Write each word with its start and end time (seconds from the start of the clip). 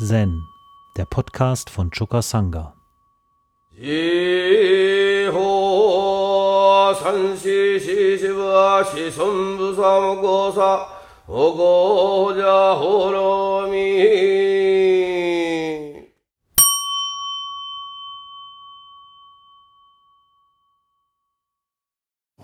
Zen, 0.00 0.46
der 0.96 1.06
Podcast 1.06 1.70
von 1.70 1.90
Choka 1.90 2.22
Sangha. 2.22 2.72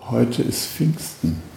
Heute 0.09 0.41
ist 0.43 0.67
Pfingsten. 0.67 1.54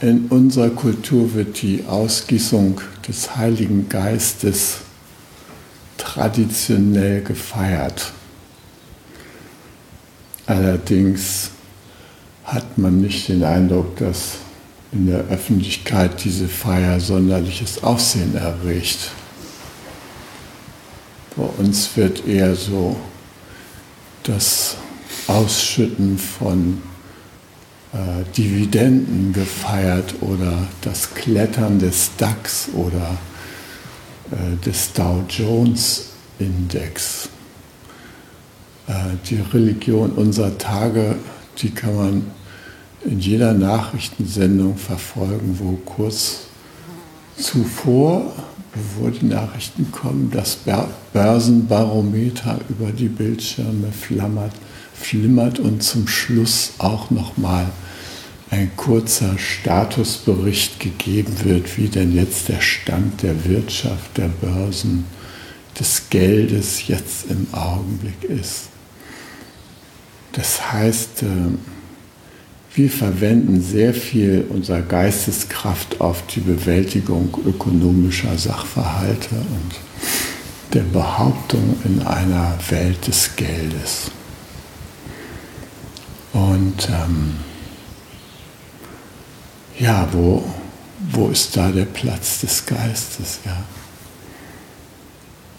In 0.00 0.28
unserer 0.28 0.70
Kultur 0.70 1.34
wird 1.34 1.60
die 1.60 1.84
Ausgießung 1.86 2.80
des 3.06 3.36
Heiligen 3.36 3.86
Geistes 3.90 4.78
traditionell 5.98 7.22
gefeiert. 7.22 8.10
Allerdings 10.46 11.50
hat 12.44 12.78
man 12.78 13.02
nicht 13.02 13.28
den 13.28 13.44
Eindruck, 13.44 13.96
dass 13.96 14.38
in 14.90 15.06
der 15.06 15.20
Öffentlichkeit 15.28 16.24
diese 16.24 16.48
Feier 16.48 16.98
sonderliches 16.98 17.82
Aufsehen 17.82 18.34
erregt. 18.34 19.10
Bei 21.36 21.44
uns 21.58 21.94
wird 21.96 22.26
eher 22.26 22.56
so 22.56 22.96
das 24.24 24.76
Ausschütten 25.26 26.16
von 26.16 26.80
äh, 27.92 28.24
Dividenden 28.36 29.32
gefeiert 29.32 30.14
oder 30.20 30.68
das 30.82 31.12
Klettern 31.14 31.80
des 31.80 32.10
DAX 32.16 32.68
oder 32.74 33.18
äh, 34.30 34.56
des 34.64 34.92
Dow 34.92 35.24
Jones 35.28 36.10
Index. 36.38 37.28
Äh, 38.86 38.92
die 39.28 39.40
Religion 39.52 40.12
unserer 40.12 40.56
Tage, 40.56 41.16
die 41.58 41.70
kann 41.70 41.96
man 41.96 42.26
in 43.04 43.18
jeder 43.18 43.54
Nachrichtensendung 43.54 44.76
verfolgen, 44.76 45.58
wo 45.58 45.72
kurz 45.84 46.42
zuvor, 47.36 48.32
bevor 48.72 49.10
die 49.10 49.26
Nachrichten 49.26 49.90
kommen, 49.90 50.30
das 50.32 50.58
Börsenbarometer 51.12 52.60
über 52.68 52.92
die 52.92 53.08
Bildschirme 53.08 53.90
flammert 53.90 54.52
flimmert 55.00 55.58
und 55.58 55.82
zum 55.82 56.06
Schluss 56.06 56.72
auch 56.78 57.10
nochmal 57.10 57.66
ein 58.50 58.70
kurzer 58.76 59.38
Statusbericht 59.38 60.80
gegeben 60.80 61.32
wird, 61.44 61.78
wie 61.78 61.88
denn 61.88 62.14
jetzt 62.14 62.48
der 62.48 62.60
Stand 62.60 63.22
der 63.22 63.44
Wirtschaft, 63.44 64.18
der 64.18 64.28
Börsen, 64.28 65.04
des 65.78 66.10
Geldes 66.10 66.88
jetzt 66.88 67.30
im 67.30 67.46
Augenblick 67.52 68.24
ist. 68.24 68.68
Das 70.32 70.72
heißt, 70.72 71.22
äh, 71.22 71.26
wir 72.74 72.90
verwenden 72.90 73.62
sehr 73.62 73.94
viel 73.94 74.44
unserer 74.48 74.82
Geisteskraft 74.82 76.00
auf 76.00 76.24
die 76.26 76.40
Bewältigung 76.40 77.36
ökonomischer 77.44 78.36
Sachverhalte 78.36 79.34
und 79.34 80.74
der 80.74 80.82
Behauptung 80.82 81.76
in 81.84 82.02
einer 82.02 82.56
Welt 82.68 83.06
des 83.06 83.34
Geldes. 83.34 84.12
Und 86.32 86.88
ähm, 86.88 87.34
ja, 89.78 90.08
wo, 90.12 90.44
wo 91.10 91.28
ist 91.28 91.56
da 91.56 91.70
der 91.70 91.86
Platz 91.86 92.40
des 92.40 92.64
Geistes? 92.66 93.40
Ja? 93.44 93.64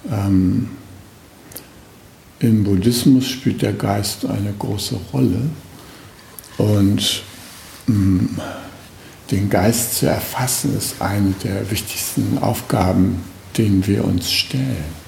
Ähm, 0.09 0.69
Im 2.39 2.63
Buddhismus 2.63 3.27
spielt 3.27 3.61
der 3.61 3.73
Geist 3.73 4.25
eine 4.25 4.53
große 4.57 4.95
Rolle 5.11 5.49
und 6.57 7.23
ähm, 7.87 8.39
den 9.31 9.49
Geist 9.49 9.95
zu 9.95 10.07
erfassen 10.07 10.77
ist 10.77 11.01
eine 11.01 11.31
der 11.43 11.69
wichtigsten 11.71 12.37
Aufgaben, 12.39 13.23
denen 13.57 13.85
wir 13.87 14.03
uns 14.03 14.31
stellen. 14.31 15.01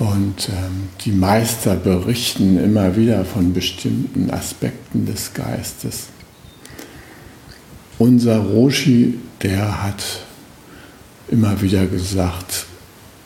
Und 0.00 0.48
ähm, 0.48 0.88
die 1.04 1.12
Meister 1.12 1.76
berichten 1.76 2.58
immer 2.58 2.96
wieder 2.96 3.22
von 3.26 3.52
bestimmten 3.52 4.30
Aspekten 4.30 5.04
des 5.04 5.34
Geistes. 5.34 6.06
Unser 7.98 8.38
Roshi, 8.38 9.18
der 9.42 9.82
hat 9.82 10.02
immer 11.28 11.60
wieder 11.60 11.84
gesagt, 11.84 12.64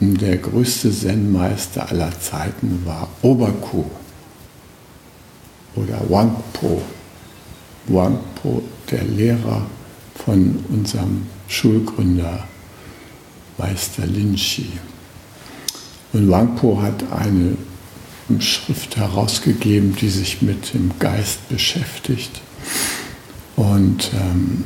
der 0.01 0.37
größte 0.37 0.91
Zen-Meister 0.91 1.89
aller 1.91 2.11
Zeiten 2.21 2.83
war 2.85 3.09
Obaku 3.23 3.85
oder 5.77 6.01
Wangpo. 6.09 6.83
Wangpo, 7.87 8.65
der 8.91 9.05
Lehrer 9.05 9.65
von 10.17 10.65
unserem 10.71 11.25
Schulgründer 11.47 12.49
Meister 13.59 14.07
Linshi. 14.07 14.73
Und 16.15 16.31
Wangpo 16.31 16.81
hat 16.81 17.05
eine 17.13 17.57
Schrift 18.41 18.97
herausgegeben, 18.97 19.97
die 19.97 20.09
sich 20.09 20.43
mit 20.43 20.73
dem 20.73 20.93
Geist 21.01 21.49
beschäftigt. 21.49 22.41
Und 23.57 24.11
ähm, 24.15 24.65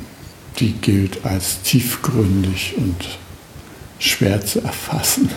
die 0.58 0.72
gilt 0.72 1.24
als 1.24 1.62
tiefgründig 1.62 2.74
und 2.76 3.18
schwer 3.98 4.44
zu 4.44 4.60
erfassen. 4.60 5.30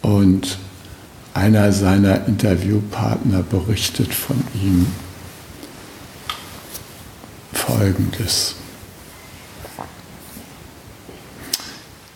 Und 0.00 0.58
einer 1.34 1.72
seiner 1.72 2.26
Interviewpartner 2.26 3.42
berichtet 3.42 4.14
von 4.14 4.36
ihm 4.54 4.86
Folgendes. 7.52 8.54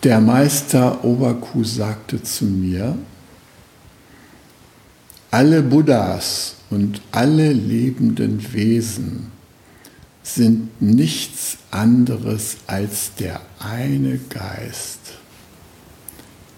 Der 0.03 0.19
Meister 0.19 1.03
Obaku 1.03 1.63
sagte 1.63 2.23
zu 2.23 2.45
mir, 2.45 2.97
alle 5.29 5.61
Buddhas 5.61 6.55
und 6.71 7.01
alle 7.11 7.53
lebenden 7.53 8.51
Wesen 8.51 9.31
sind 10.23 10.81
nichts 10.81 11.57
anderes 11.69 12.57
als 12.65 13.13
der 13.19 13.41
eine 13.59 14.17
Geist, 14.17 14.99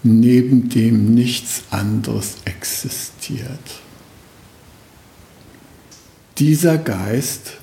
neben 0.02 0.70
dem 0.70 1.14
nichts 1.14 1.64
anderes 1.70 2.36
existiert. 2.46 3.82
Dieser 6.38 6.78
Geist, 6.78 7.58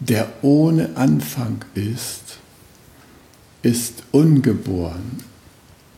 der 0.00 0.28
ohne 0.42 0.96
Anfang 0.96 1.64
ist, 1.74 2.23
ist 3.64 4.02
ungeboren 4.12 5.24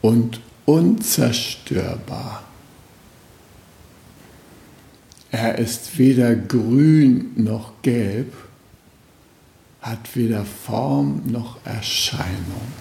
und 0.01 0.41
unzerstörbar. 0.65 2.45
Er 5.33 5.59
ist 5.59 5.99
weder 5.99 6.35
grün 6.37 7.33
noch 7.35 7.73
gelb, 7.83 8.33
hat 9.81 10.15
weder 10.15 10.45
Form 10.45 11.23
noch 11.27 11.59
Erscheinung. 11.65 12.73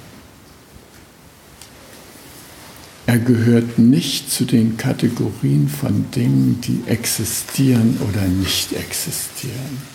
Er 3.08 3.20
gehört 3.20 3.78
nicht 3.78 4.32
zu 4.32 4.46
den 4.46 4.78
Kategorien 4.78 5.68
von 5.68 6.10
Dingen, 6.12 6.62
die 6.62 6.84
existieren 6.88 8.00
oder 8.08 8.28
nicht 8.28 8.74
existieren. 8.74 9.95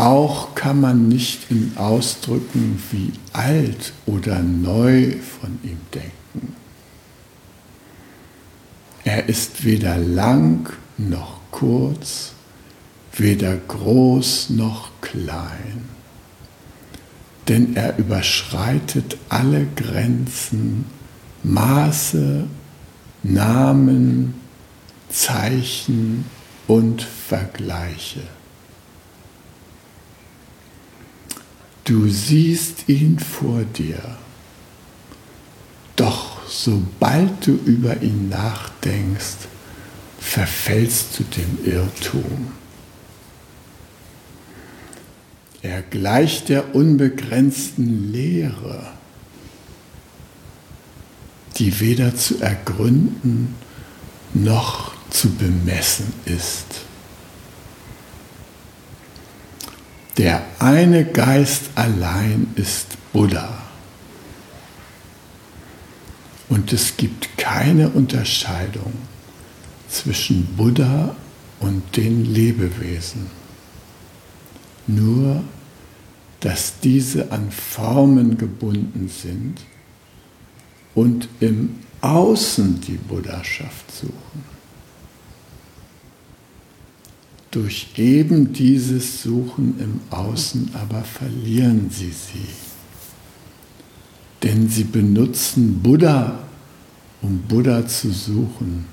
Auch 0.00 0.54
kann 0.54 0.80
man 0.80 1.08
nicht 1.08 1.50
in 1.50 1.74
Ausdrücken 1.76 2.82
wie 2.90 3.12
alt 3.34 3.92
oder 4.06 4.38
neu 4.38 5.16
von 5.20 5.58
ihm 5.62 5.76
denken. 5.92 6.56
Er 9.04 9.28
ist 9.28 9.62
weder 9.62 9.98
lang 9.98 10.72
noch 10.96 11.40
kurz, 11.50 12.32
weder 13.12 13.54
groß 13.54 14.48
noch 14.48 14.88
klein, 15.02 15.84
denn 17.48 17.76
er 17.76 17.98
überschreitet 17.98 19.18
alle 19.28 19.66
Grenzen, 19.76 20.86
Maße, 21.42 22.46
Namen, 23.22 24.32
Zeichen 25.10 26.24
und 26.66 27.02
Vergleiche. 27.02 28.39
Du 31.84 32.08
siehst 32.08 32.88
ihn 32.88 33.18
vor 33.18 33.62
dir. 33.64 34.16
Doch 35.96 36.48
sobald 36.48 37.46
du 37.46 37.52
über 37.52 38.02
ihn 38.02 38.28
nachdenkst, 38.28 39.48
verfällst 40.18 41.18
du 41.18 41.24
dem 41.24 41.58
Irrtum. 41.64 42.52
Er 45.62 45.82
gleicht 45.82 46.48
der 46.48 46.74
unbegrenzten 46.74 48.12
Lehre, 48.12 48.92
die 51.56 51.80
weder 51.80 52.14
zu 52.16 52.40
ergründen 52.40 53.54
noch 54.32 54.92
zu 55.10 55.30
bemessen 55.34 56.12
ist. 56.24 56.66
Der 60.20 60.42
eine 60.58 61.06
Geist 61.06 61.70
allein 61.76 62.48
ist 62.54 62.88
Buddha. 63.10 63.62
Und 66.50 66.74
es 66.74 66.94
gibt 66.98 67.38
keine 67.38 67.88
Unterscheidung 67.88 68.92
zwischen 69.88 70.44
Buddha 70.58 71.16
und 71.60 71.96
den 71.96 72.26
Lebewesen. 72.26 73.28
Nur, 74.86 75.42
dass 76.40 76.78
diese 76.80 77.32
an 77.32 77.50
Formen 77.50 78.36
gebunden 78.36 79.08
sind 79.08 79.62
und 80.94 81.30
im 81.40 81.76
Außen 82.02 82.78
die 82.82 82.98
Buddhaschaft 82.98 83.90
suchen. 83.90 84.59
Durch 87.50 87.88
eben 87.96 88.52
dieses 88.52 89.22
Suchen 89.22 89.74
im 89.80 90.00
Außen 90.16 90.70
aber 90.74 91.02
verlieren 91.02 91.90
sie 91.90 92.12
sie. 92.12 92.46
Denn 94.42 94.68
sie 94.68 94.84
benutzen 94.84 95.82
Buddha, 95.82 96.38
um 97.22 97.38
Buddha 97.40 97.86
zu 97.86 98.12
suchen 98.12 98.86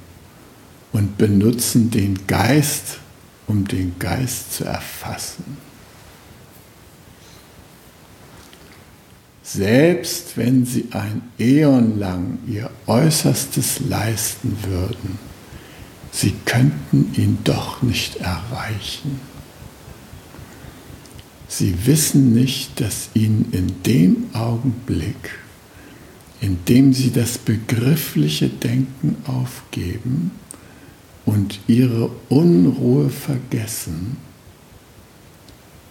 und 0.92 1.18
benutzen 1.18 1.92
den 1.92 2.26
Geist, 2.26 2.98
um 3.46 3.68
den 3.68 3.98
Geist 4.00 4.54
zu 4.54 4.66
erfassen. 4.66 5.58
Selbst 9.44 10.36
wenn 10.36 10.66
sie 10.66 10.90
ein 10.92 11.22
Äon 11.38 12.00
lang 12.00 12.40
ihr 12.48 12.70
Äußerstes 12.88 13.82
leisten 13.88 14.58
würden, 14.64 15.27
sie 16.18 16.34
könnten 16.46 17.14
ihn 17.16 17.38
doch 17.44 17.84
nicht 17.84 18.16
erreichen. 18.18 19.20
Sie 21.48 21.86
wissen 21.86 22.34
nicht, 22.34 22.82
dass 22.82 23.10
ihnen 23.14 23.50
in 23.52 23.84
dem 23.84 24.30
Augenblick, 24.34 25.38
in 26.42 26.66
dem 26.66 26.92
sie 26.94 27.12
das 27.12 27.38
begriffliche 27.38 28.50
Denken 28.50 29.18
aufgeben 29.28 30.32
und 31.26 31.60
ihre 31.68 32.10
Unruhe 32.30 33.10
vergessen, 33.10 34.18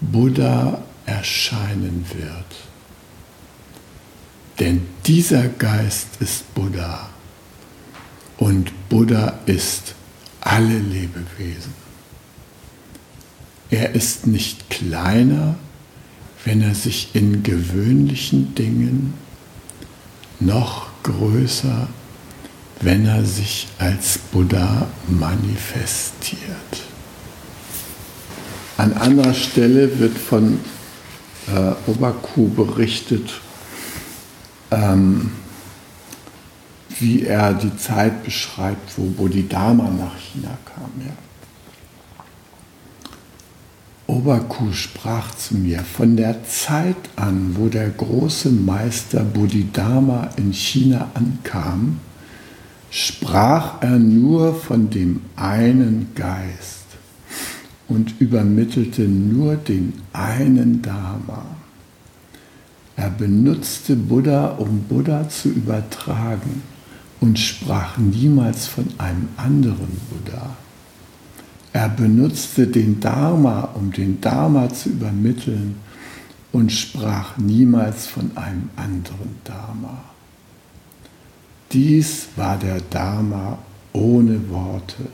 Buddha 0.01 0.83
erscheinen 1.07 2.05
wird. 2.13 2.57
Denn 4.59 4.83
dieser 5.07 5.49
Geist 5.49 6.09
ist 6.19 6.53
Buddha 6.55 7.11
und 8.39 8.73
Buddha 8.89 9.39
ist 9.47 9.95
alle 10.47 10.79
Lebewesen. 10.79 11.75
Er 13.71 13.95
ist 13.95 14.27
nicht 14.27 14.71
kleiner, 14.71 15.57
wenn 16.45 16.63
er 16.63 16.75
sich 16.75 17.11
in 17.15 17.43
gewöhnlichen 17.43 18.55
Dingen, 18.55 19.15
noch 20.39 20.87
größer, 21.03 21.89
wenn 22.81 23.07
er 23.07 23.25
sich 23.25 23.67
als 23.79 24.19
Buddha 24.19 24.87
manifestiert. 25.09 26.39
An 28.77 28.93
anderer 28.93 29.35
Stelle 29.35 29.99
wird 29.99 30.17
von 30.17 30.61
äh, 31.49 31.91
Obaku 31.91 32.49
berichtet, 32.51 33.41
ähm, 34.71 35.33
wie 37.01 37.25
er 37.25 37.55
die 37.55 37.77
Zeit 37.77 38.25
beschreibt, 38.25 38.97
wo 38.97 39.05
Bodhidharma 39.05 39.91
nach 39.91 40.17
China 40.17 40.57
kam. 40.65 40.91
Ja. 41.05 41.13
Obaku 44.07 44.73
sprach 44.73 45.35
zu 45.35 45.57
mir, 45.57 45.81
von 45.81 46.17
der 46.17 46.45
Zeit 46.45 46.97
an, 47.17 47.57
wo 47.59 47.69
der 47.69 47.91
große 47.91 48.51
Meister 48.51 49.25
Bodhidharma 49.25 50.31
in 50.37 50.53
China 50.53 51.11
ankam, 51.15 51.99
sprach 52.91 53.83
er 53.83 53.99
nur 53.99 54.55
von 54.55 54.91
dem 54.91 55.23
einen 55.35 56.13
Geist 56.15 56.85
und 57.89 58.15
übermittelte 58.21 59.03
nur 59.03 59.57
den 59.57 59.95
einen 60.13 60.83
Dharma. 60.83 61.45
Er 62.95 63.11
benutzte 63.11 63.97
Buddha, 63.97 64.47
um 64.59 64.85
Buddha 64.85 65.29
zu 65.29 65.51
übertragen 65.51 66.63
und 67.27 67.41
sprach 67.41 67.99
niemals 67.99 68.69
von 68.69 68.87
einem 68.99 69.29
anderen 69.37 70.01
Buddha. 70.09 70.55
Er 71.73 71.89
benutzte 71.89 72.69
den 72.69 73.01
Dharma, 73.01 73.63
um 73.75 73.91
den 73.91 74.21
Dharma 74.21 74.73
zu 74.73 74.91
übermitteln 74.91 75.75
und 76.53 76.71
sprach 76.71 77.37
niemals 77.37 78.07
von 78.07 78.31
einem 78.37 78.71
anderen 78.77 79.39
Dharma. 79.43 80.05
Dies 81.73 82.29
war 82.37 82.59
der 82.59 82.81
Dharma 82.91 83.59
ohne 83.93 84.49
Worte. 84.49 85.09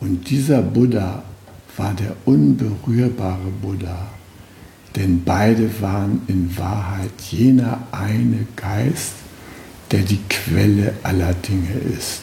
Und 0.00 0.28
dieser 0.28 0.60
Buddha 0.60 1.22
war 1.76 1.94
der 1.94 2.16
unberührbare 2.24 3.52
Buddha, 3.62 4.08
denn 4.96 5.22
beide 5.22 5.70
waren 5.80 6.22
in 6.26 6.50
Wahrheit 6.58 7.12
jener 7.30 7.78
eine 7.92 8.44
Geist, 8.56 9.19
der 9.90 10.02
die 10.02 10.20
Quelle 10.28 10.94
aller 11.02 11.34
Dinge 11.34 11.74
ist. 11.98 12.22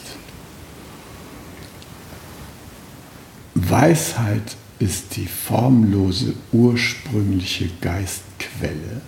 Weisheit 3.54 4.56
ist 4.78 5.16
die 5.16 5.26
formlose 5.26 6.34
ursprüngliche 6.52 7.68
Geistquelle. 7.80 9.02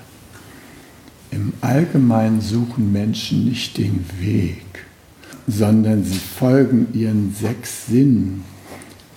Im 1.30 1.52
Allgemeinen 1.60 2.40
suchen 2.40 2.92
Menschen 2.92 3.44
nicht 3.44 3.78
den 3.78 4.04
Weg, 4.18 4.64
sondern 5.46 6.04
sie 6.04 6.18
folgen 6.18 6.88
ihren 6.92 7.34
sechs 7.34 7.86
Sinnen, 7.86 8.44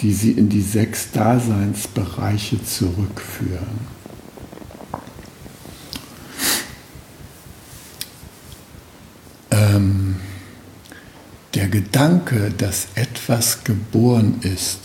die 0.01 0.13
sie 0.13 0.31
in 0.31 0.49
die 0.49 0.61
sechs 0.61 1.11
Daseinsbereiche 1.11 2.63
zurückführen. 2.63 4.02
Gedanke, 11.73 12.53
dass 12.55 12.85
etwas 12.93 13.63
geboren 13.63 14.35
ist 14.41 14.77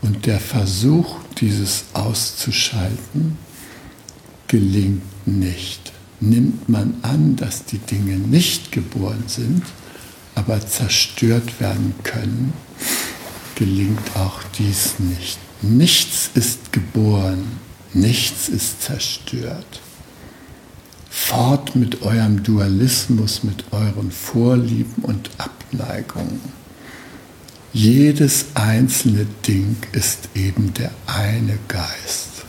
und 0.00 0.24
der 0.24 0.40
Versuch, 0.40 1.16
dieses 1.38 1.84
auszuschalten, 1.92 3.36
gelingt 4.46 5.02
nicht. 5.26 5.92
Nimmt 6.20 6.66
man 6.66 6.94
an, 7.02 7.36
dass 7.36 7.66
die 7.66 7.76
Dinge 7.76 8.16
nicht 8.16 8.72
geboren 8.72 9.24
sind, 9.26 9.62
aber 10.34 10.66
zerstört 10.66 11.60
werden 11.60 11.92
können, 12.04 12.54
gelingt 13.56 14.16
auch 14.16 14.42
dies 14.58 14.94
nicht. 14.98 15.38
Nichts 15.60 16.30
ist 16.32 16.72
geboren, 16.72 17.44
nichts 17.92 18.48
ist 18.48 18.80
zerstört. 18.80 19.82
Fort 21.10 21.76
mit 21.76 22.00
eurem 22.00 22.42
Dualismus, 22.42 23.44
mit 23.44 23.62
euren 23.72 24.10
Vorlieben 24.10 25.02
und 25.02 25.28
Abneigungen. 25.72 26.40
Jedes 27.72 28.46
einzelne 28.54 29.26
Ding 29.46 29.76
ist 29.92 30.30
eben 30.34 30.72
der 30.74 30.90
eine 31.06 31.58
Geist. 31.68 32.44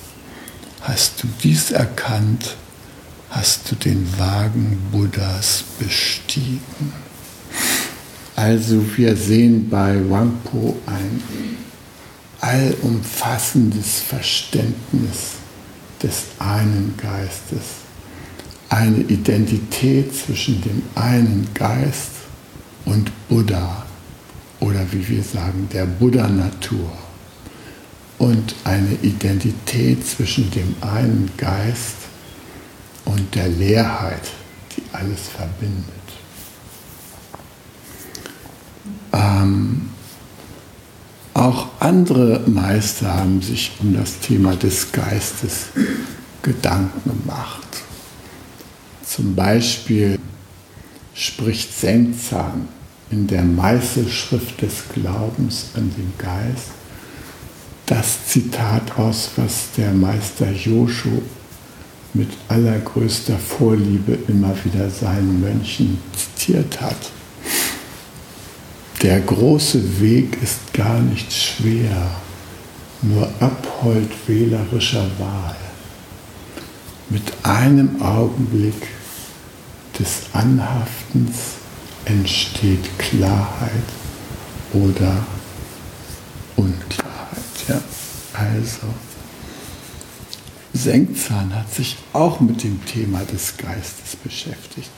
Hast 0.82 1.22
du 1.22 1.28
dies 1.44 1.72
erkannt, 1.72 2.56
hast 3.30 3.70
du 3.70 3.76
den 3.76 4.08
Wagen 4.18 4.82
Buddhas 4.92 5.64
bestiegen. 5.78 6.94
Also 8.36 8.84
wir 8.96 9.16
sehen 9.18 9.70
bei 9.70 9.98
Wangpo 10.10 10.78
ein 10.86 11.22
allumfassendes 12.40 14.00
Verständnis 14.00 15.36
des 16.02 16.24
einen 16.40 16.96
Geistes 16.96 17.80
eine 18.70 19.00
Identität 19.00 20.16
zwischen 20.16 20.62
dem 20.62 20.84
einen 20.96 21.48
Geist 21.54 22.19
und 22.90 23.12
Buddha 23.28 23.86
oder 24.60 24.92
wie 24.92 25.08
wir 25.08 25.24
sagen, 25.24 25.70
der 25.72 25.86
Buddha-Natur 25.86 26.92
und 28.18 28.56
eine 28.64 28.94
Identität 29.02 30.06
zwischen 30.06 30.50
dem 30.52 30.76
einen 30.82 31.32
Geist 31.38 31.96
und 33.06 33.34
der 33.36 33.48
Leerheit, 33.48 34.32
die 34.76 34.84
alles 34.92 35.20
verbindet. 35.30 35.86
Ähm, 39.14 39.90
auch 41.34 41.68
andere 41.80 42.42
Meister 42.48 43.16
haben 43.16 43.42
sich 43.42 43.72
um 43.80 43.96
das 43.96 44.20
Thema 44.20 44.56
des 44.56 44.92
Geistes 44.92 45.68
Gedanken 46.42 47.10
gemacht. 47.10 47.84
Zum 49.06 49.36
Beispiel 49.36 50.20
spricht 51.14 51.78
Sengzahn 51.78 52.68
in 53.12 53.28
der 53.28 53.44
Meißelschrift 53.44 54.62
des 54.62 54.84
Glaubens 54.94 55.70
an 55.76 55.92
den 55.98 56.14
Geist 56.18 56.72
das 57.86 58.28
Zitat 58.28 59.00
aus, 59.00 59.32
was 59.36 59.72
der 59.76 59.92
Meister 59.92 60.52
Joshu 60.52 61.24
mit 62.14 62.30
allergrößter 62.48 63.38
Vorliebe 63.38 64.18
immer 64.28 64.54
wieder 64.64 64.90
seinen 64.90 65.42
Mönchen 65.42 65.98
zitiert 66.16 66.80
hat. 66.82 67.12
Der 69.02 69.20
große 69.22 70.02
Weg 70.02 70.38
ist 70.44 70.74
gar 70.74 71.00
nicht 71.00 71.34
schwer, 71.34 72.12
nur 73.02 73.28
Abhold 73.40 74.12
wählerischer 74.28 75.10
Wahl. 75.18 75.56
Mit 77.10 77.24
einem 77.42 78.02
Augenblick 78.02 78.88
des 79.98 80.24
Anhaftens 80.34 81.59
entsteht 82.10 82.98
Klarheit 82.98 83.72
oder 84.74 85.26
Unklarheit. 86.56 87.38
Ja, 87.68 87.80
also, 88.34 88.88
Senkzahn 90.74 91.54
hat 91.54 91.72
sich 91.74 91.98
auch 92.14 92.40
mit 92.40 92.64
dem 92.64 92.84
Thema 92.86 93.22
des 93.32 93.58
Geistes 93.58 94.16
beschäftigt. 94.16 94.90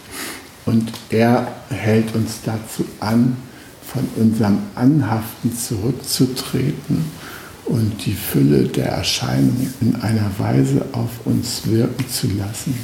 Und 0.66 0.92
er 1.10 1.54
hält 1.70 2.16
uns 2.16 2.40
dazu 2.46 2.86
an, 3.00 3.36
von 3.86 4.08
unserem 4.16 4.60
Anhaften 4.76 5.56
zurückzutreten 5.58 7.04
und 7.66 8.06
die 8.06 8.14
Fülle 8.14 8.64
der 8.68 8.88
Erscheinungen 8.88 9.74
in 9.82 9.96
einer 9.98 10.32
Weise 10.38 10.86
auf 10.94 11.26
uns 11.26 11.64
wirken 11.66 12.08
zu 12.10 12.28
lassen, 12.28 12.78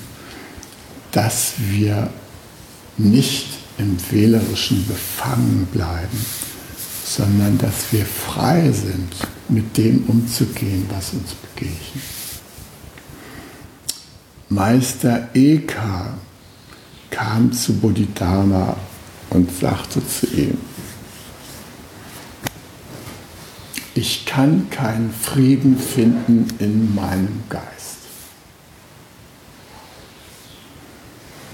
dass 1.12 1.54
wir 1.58 2.10
nicht 2.98 3.67
im 3.78 3.98
Wählerischen 4.12 4.86
befangen 4.88 5.68
bleiben, 5.72 6.26
sondern 7.06 7.58
dass 7.58 7.92
wir 7.92 8.06
frei 8.06 8.72
sind, 8.72 9.14
mit 9.50 9.78
dem 9.78 10.04
umzugehen, 10.08 10.86
was 10.90 11.14
uns 11.14 11.34
begegnet. 11.34 12.04
Meister 14.50 15.30
Eka 15.34 16.18
kam 17.10 17.52
zu 17.52 17.74
Bodhidharma 17.74 18.78
und 19.30 19.52
sagte 19.52 20.02
zu 20.06 20.28
ihm, 20.28 20.58
ich 23.94 24.26
kann 24.26 24.70
keinen 24.70 25.12
Frieden 25.12 25.78
finden 25.78 26.48
in 26.60 26.94
meinem 26.94 27.44
Geist. 27.50 27.98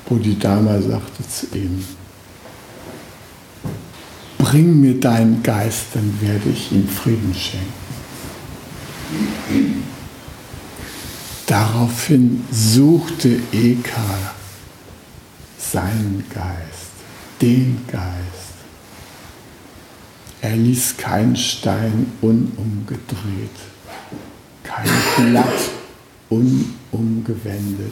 Bodhidharma 0.06 0.82
sagte 0.82 1.28
zu 1.28 1.48
ihm, 1.58 1.86
bring 4.54 4.80
mir 4.80 5.00
deinen 5.00 5.42
Geist, 5.42 5.86
dann 5.96 6.16
werde 6.22 6.48
ich 6.48 6.72
ihm 6.72 6.88
Frieden 6.88 7.34
schenken. 7.34 7.74
Daraufhin 11.48 12.44
suchte 12.52 13.40
Eka 13.52 14.34
seinen 15.58 16.24
Geist, 16.32 16.92
den 17.42 17.80
Geist. 17.92 18.54
Er 20.42 20.56
ließ 20.56 20.98
keinen 20.98 21.36
Stein 21.36 22.12
unumgedreht, 22.22 23.58
kein 24.62 25.32
Blatt 25.32 25.72
unumgewendet. 26.30 27.92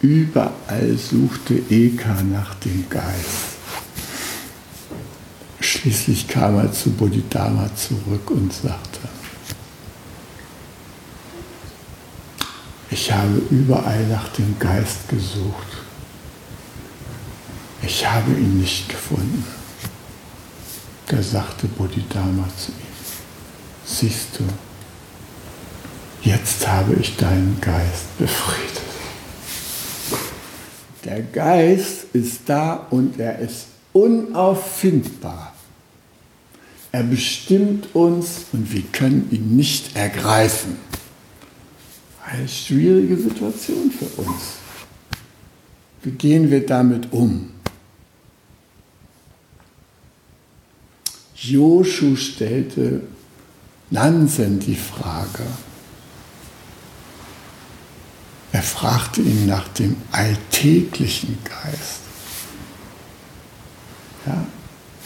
Überall 0.00 0.96
suchte 0.96 1.60
Eka 1.68 2.22
nach 2.22 2.54
dem 2.54 2.88
Geist. 2.88 3.57
Schließlich 5.70 6.26
kam 6.26 6.56
er 6.56 6.72
zu 6.72 6.88
Bodhidharma 6.88 7.68
zurück 7.76 8.30
und 8.30 8.50
sagte, 8.50 9.00
ich 12.90 13.12
habe 13.12 13.42
überall 13.50 14.06
nach 14.06 14.28
dem 14.30 14.58
Geist 14.58 15.10
gesucht. 15.10 15.66
Ich 17.82 18.08
habe 18.08 18.30
ihn 18.30 18.60
nicht 18.60 18.88
gefunden. 18.88 19.44
Da 21.08 21.22
sagte 21.22 21.66
Bodhidharma 21.66 22.48
zu 22.56 22.72
ihm, 22.72 22.96
siehst 23.84 24.38
du, 24.38 24.44
jetzt 26.22 26.66
habe 26.66 26.94
ich 26.94 27.14
deinen 27.16 27.60
Geist 27.60 28.16
befriedet. 28.16 28.80
Der 31.04 31.20
Geist 31.24 32.06
ist 32.14 32.40
da 32.46 32.86
und 32.88 33.20
er 33.20 33.38
ist 33.38 33.66
unauffindbar. 33.92 35.52
Er 36.90 37.02
bestimmt 37.02 37.94
uns 37.94 38.46
und 38.52 38.72
wir 38.72 38.82
können 38.82 39.28
ihn 39.30 39.56
nicht 39.56 39.94
ergreifen. 39.94 40.76
Eine 42.24 42.48
schwierige 42.48 43.16
Situation 43.16 43.90
für 43.90 44.22
uns. 44.22 44.56
Wie 46.02 46.10
gehen 46.12 46.50
wir 46.50 46.64
damit 46.64 47.12
um? 47.12 47.50
Joshu 51.34 52.16
stellte 52.16 53.02
Nansen 53.90 54.58
die 54.58 54.74
Frage. 54.74 55.44
Er 58.52 58.62
fragte 58.62 59.20
ihn 59.20 59.46
nach 59.46 59.68
dem 59.68 59.96
alltäglichen 60.10 61.38
Geist. 61.44 62.00
Ja, 64.26 64.46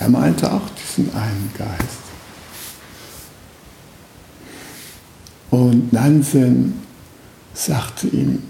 er 0.03 0.09
meinte 0.09 0.53
auch 0.53 0.69
diesen 0.71 1.15
einen 1.15 1.53
Geist. 1.57 2.03
Und 5.49 5.93
Nansen 5.93 6.83
sagte 7.55 8.09
ihm, 8.09 8.43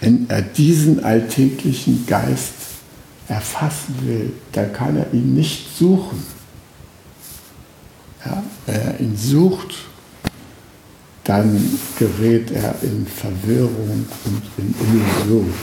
wenn 0.00 0.28
er 0.28 0.42
diesen 0.42 1.04
alltäglichen 1.04 2.06
Geist 2.06 2.54
erfassen 3.28 3.94
will, 4.00 4.32
dann 4.50 4.72
kann 4.72 4.96
er 4.96 5.14
ihn 5.14 5.32
nicht 5.34 5.76
suchen. 5.78 6.20
Ja, 8.24 8.42
wenn 8.66 8.80
er 8.80 9.00
ihn 9.00 9.16
sucht, 9.16 9.76
dann 11.22 11.78
gerät 12.00 12.50
er 12.50 12.74
in 12.82 13.06
Verwirrung 13.06 14.06
und 14.24 14.42
in 14.58 14.74
Illusion. 14.80 15.54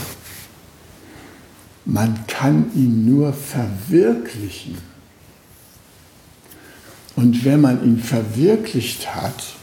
Man 1.92 2.28
kann 2.28 2.72
ihn 2.76 3.06
nur 3.06 3.34
verwirklichen. 3.34 4.78
Und 7.16 7.44
wenn 7.44 7.62
man 7.62 7.84
ihn 7.84 7.98
verwirklicht 8.00 9.16
hat, 9.16 9.56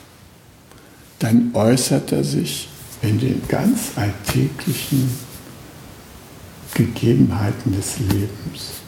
dann 1.20 1.52
äußert 1.54 2.10
er 2.10 2.24
sich 2.24 2.68
in 3.00 3.20
den 3.20 3.46
ganz 3.46 3.92
alltäglichen 3.94 5.08
Gegebenheiten 6.74 7.72
des 7.76 8.00
Lebens. 8.00 8.80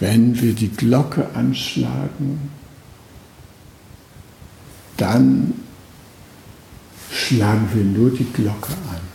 Wenn 0.00 0.40
wir 0.40 0.54
die 0.54 0.70
Glocke 0.70 1.28
anschlagen, 1.34 2.50
dann 4.96 5.52
schlagen 7.10 7.68
wir 7.74 7.84
nur 7.84 8.10
die 8.10 8.32
Glocke 8.32 8.72
an. 8.72 9.11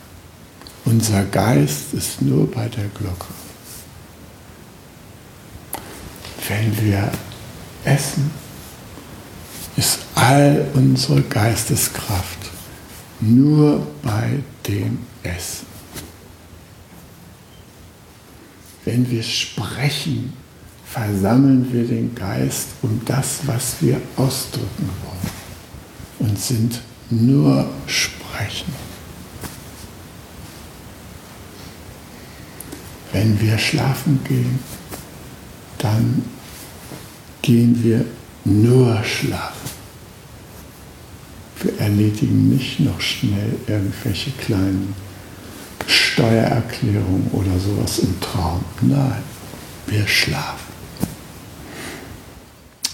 Unser 0.90 1.22
Geist 1.24 1.92
ist 1.92 2.22
nur 2.22 2.50
bei 2.50 2.66
der 2.66 2.86
Glocke. 2.86 3.26
Wenn 6.48 6.80
wir 6.82 7.12
essen, 7.84 8.30
ist 9.76 9.98
all 10.14 10.66
unsere 10.72 11.20
Geisteskraft 11.20 12.38
nur 13.20 13.86
bei 14.02 14.38
dem 14.66 15.00
Essen. 15.22 15.66
Wenn 18.86 19.10
wir 19.10 19.22
sprechen, 19.22 20.32
versammeln 20.86 21.70
wir 21.70 21.86
den 21.86 22.14
Geist 22.14 22.68
um 22.80 22.98
das, 23.04 23.40
was 23.44 23.76
wir 23.80 24.00
ausdrücken 24.16 24.88
wollen 25.04 26.30
und 26.30 26.40
sind 26.40 26.80
nur 27.10 27.68
sprechen. 27.86 28.87
Wenn 33.12 33.40
wir 33.40 33.58
schlafen 33.58 34.20
gehen, 34.24 34.58
dann 35.78 36.22
gehen 37.42 37.82
wir 37.82 38.04
nur 38.44 39.02
schlafen. 39.04 39.70
Wir 41.60 41.78
erledigen 41.80 42.50
nicht 42.50 42.80
noch 42.80 43.00
schnell 43.00 43.56
irgendwelche 43.66 44.30
kleinen 44.32 44.94
Steuererklärungen 45.86 47.28
oder 47.32 47.58
sowas 47.58 47.98
im 48.00 48.20
Traum. 48.20 48.64
Nein, 48.82 49.22
wir 49.86 50.06
schlafen. 50.06 50.72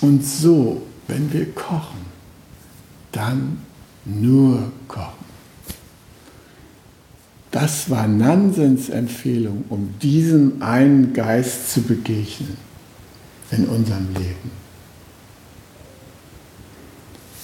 Und 0.01 0.25
so, 0.25 0.83
wenn 1.09 1.33
wir 1.33 1.53
kochen, 1.53 2.05
dann 3.13 3.59
nur 4.05 4.71
kochen. 4.87 5.24
Das 7.55 7.89
war 7.89 8.09
Nansens 8.09 8.89
Empfehlung, 8.89 9.65
um 9.69 9.95
diesem 10.03 10.61
einen 10.61 11.13
Geist 11.13 11.73
zu 11.73 11.83
begegnen 11.83 12.57
in 13.53 13.67
unserem 13.67 14.13
Leben. 14.13 14.51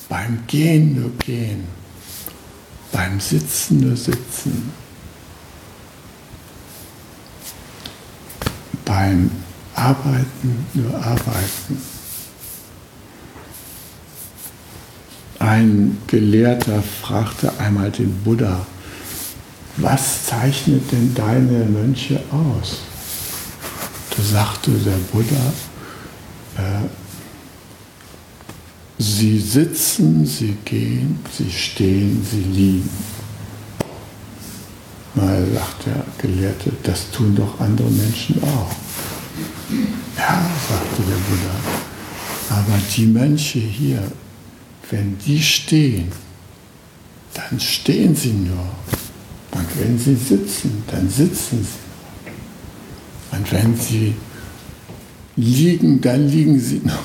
Beim 0.08 0.40
Gehen 0.48 1.00
nur 1.00 1.12
gehen, 1.18 1.62
beim 2.90 3.20
Sitzen 3.20 3.86
nur 3.86 3.96
sitzen, 3.96 4.72
beim 8.84 9.30
Arbeiten 9.76 10.66
nur 10.74 10.92
arbeiten. 10.92 11.80
Ein 15.38 15.98
Gelehrter 16.08 16.82
fragte 16.82 17.56
einmal 17.60 17.92
den 17.92 18.12
Buddha, 18.24 18.66
was 19.76 20.26
zeichnet 20.26 20.90
denn 20.92 21.14
deine 21.14 21.64
Mönche 21.64 22.20
aus? 22.30 22.80
Da 24.16 24.22
sagte 24.22 24.70
der 24.72 24.98
Buddha, 25.12 25.52
äh, 26.56 26.88
sie 28.98 29.38
sitzen, 29.38 30.26
sie 30.26 30.56
gehen, 30.64 31.20
sie 31.36 31.50
stehen, 31.50 32.26
sie 32.28 32.42
liegen. 32.42 32.90
Mal 35.14 35.44
sagt 35.54 35.86
der 35.86 36.04
Gelehrte, 36.18 36.72
das 36.82 37.10
tun 37.10 37.34
doch 37.34 37.58
andere 37.60 37.90
Menschen 37.90 38.42
auch. 38.42 38.70
Ja, 40.16 40.48
sagte 40.68 41.02
der 41.02 41.16
Buddha, 41.16 41.54
aber 42.50 42.78
die 42.96 43.06
Mönche 43.06 43.58
hier, 43.58 44.02
wenn 44.90 45.16
die 45.18 45.42
stehen, 45.42 46.12
dann 47.34 47.58
stehen 47.60 48.14
sie 48.14 48.32
nur. 48.32 48.66
Und 49.52 49.80
wenn 49.80 49.98
sie 49.98 50.14
sitzen, 50.14 50.82
dann 50.90 51.08
sitzen 51.08 51.64
sie. 51.64 53.36
Und 53.36 53.52
wenn 53.52 53.76
sie 53.76 54.14
liegen, 55.36 56.00
dann 56.00 56.28
liegen 56.28 56.60
sie 56.60 56.80
noch. 56.84 57.04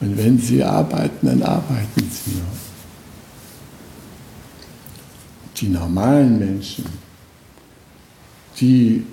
Und 0.00 0.16
wenn 0.16 0.38
sie 0.38 0.62
arbeiten, 0.62 1.26
dann 1.26 1.42
arbeiten 1.42 2.10
sie 2.10 2.32
noch. 2.32 2.60
Die 5.56 5.68
normalen 5.68 6.38
Menschen, 6.38 6.86
die 8.58 9.04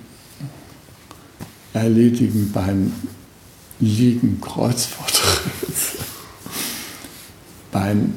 erledigen 1.74 2.50
beim 2.52 2.92
Liegen 3.80 4.40
Kreuzworträtsel. 4.40 6.00
beim 7.70 8.14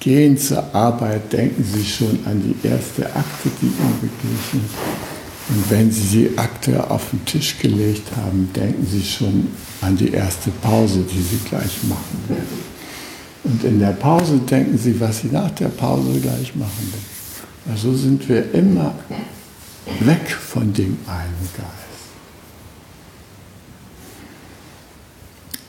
Gehen 0.00 0.38
zur 0.38 0.74
Arbeit 0.74 1.32
denken 1.32 1.64
Sie 1.64 1.84
schon 1.84 2.20
an 2.24 2.40
die 2.42 2.66
erste 2.66 3.06
Akte, 3.06 3.50
die 3.60 3.66
Ihnen 3.66 4.00
begegnet. 4.00 4.70
Und 5.48 5.70
wenn 5.70 5.90
Sie 5.90 6.18
die 6.18 6.38
Akte 6.38 6.90
auf 6.90 7.10
den 7.10 7.24
Tisch 7.24 7.58
gelegt 7.58 8.14
haben, 8.16 8.50
denken 8.54 8.86
Sie 8.86 9.02
schon 9.02 9.48
an 9.80 9.96
die 9.96 10.12
erste 10.12 10.50
Pause, 10.62 11.00
die 11.00 11.22
Sie 11.22 11.38
gleich 11.48 11.82
machen 11.84 12.24
werden. 12.28 12.78
Und 13.44 13.64
in 13.64 13.80
der 13.80 13.92
Pause 13.92 14.38
denken 14.38 14.78
Sie, 14.78 15.00
was 15.00 15.20
Sie 15.20 15.28
nach 15.28 15.50
der 15.52 15.68
Pause 15.68 16.20
gleich 16.20 16.54
machen 16.54 16.92
werden. 16.92 17.18
Also 17.70 17.94
sind 17.94 18.28
wir 18.28 18.54
immer 18.54 18.94
weg 20.00 20.30
von 20.30 20.72
dem 20.72 20.98
einen 21.06 21.48
Geist. 21.56 21.88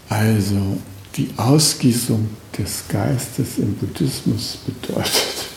Also 0.09 0.77
die 1.19 1.29
Ausgießung 1.35 2.29
des 2.57 2.85
Geistes 2.87 3.57
im 3.57 3.75
Buddhismus 3.75 4.57
bedeutet, 4.65 5.47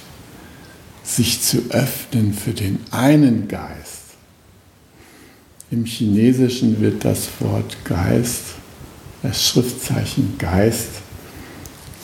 sich 1.04 1.40
zu 1.40 1.70
öffnen 1.70 2.34
für 2.34 2.52
den 2.52 2.80
einen 2.90 3.46
Geist. 3.46 4.02
Im 5.70 5.84
Chinesischen 5.84 6.80
wird 6.80 7.04
das 7.04 7.28
Wort 7.38 7.76
Geist, 7.84 8.42
das 9.22 9.46
Schriftzeichen 9.46 10.36
Geist, 10.36 10.88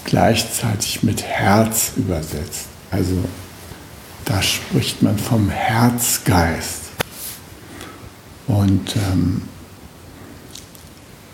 gleichzeitig 0.04 1.02
mit 1.02 1.24
Herz 1.24 1.92
übersetzt. 1.96 2.66
Also 2.92 3.16
da 4.24 4.40
spricht 4.40 5.02
man 5.02 5.18
vom 5.18 5.50
Herzgeist. 5.50 6.82
Und 8.46 8.94
ähm, 8.96 9.42
äh, 9.42 9.57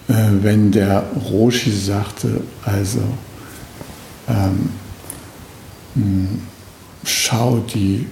wenn 0.07 0.71
der 0.71 1.05
Roshi 1.31 1.71
sagte, 1.71 2.43
also 2.65 3.01
ähm, 4.29 4.71
hm, 5.95 6.43
schau 7.05 7.59
die 7.59 8.07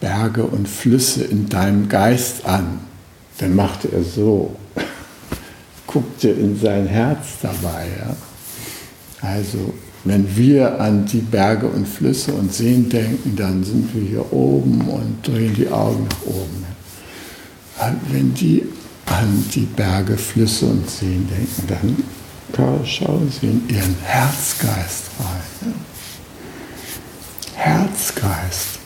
Berge 0.00 0.44
und 0.44 0.68
Flüsse 0.68 1.24
in 1.24 1.48
deinem 1.48 1.88
Geist 1.88 2.46
an, 2.46 2.80
dann 3.38 3.54
machte 3.54 3.88
er 3.92 4.04
so, 4.04 4.56
guckte 5.86 6.30
in 6.30 6.58
sein 6.58 6.86
Herz 6.86 7.26
dabei. 7.42 7.86
Ja? 7.98 8.16
Also 9.28 9.74
wenn 10.04 10.36
wir 10.36 10.80
an 10.80 11.06
die 11.06 11.20
Berge 11.20 11.66
und 11.66 11.88
Flüsse 11.88 12.32
und 12.34 12.52
Seen 12.52 12.88
denken, 12.90 13.36
dann 13.36 13.64
sind 13.64 13.94
wir 13.94 14.02
hier 14.02 14.32
oben 14.32 14.82
und 14.82 15.26
drehen 15.26 15.54
die 15.54 15.68
Augen 15.68 16.06
nach 16.08 16.26
oben. 16.26 16.64
Wenn 18.10 18.34
die 18.34 18.64
an 19.06 19.44
die 19.54 19.66
Berge, 19.66 20.16
Flüsse 20.16 20.66
und 20.66 20.88
Seen 20.88 21.28
denken, 21.28 22.04
dann 22.52 22.86
schauen 22.86 23.30
Sie 23.30 23.46
in 23.46 23.68
Ihren 23.68 23.96
Herzgeist 24.02 25.10
rein. 25.18 25.74
Herzgeist, 27.54 28.78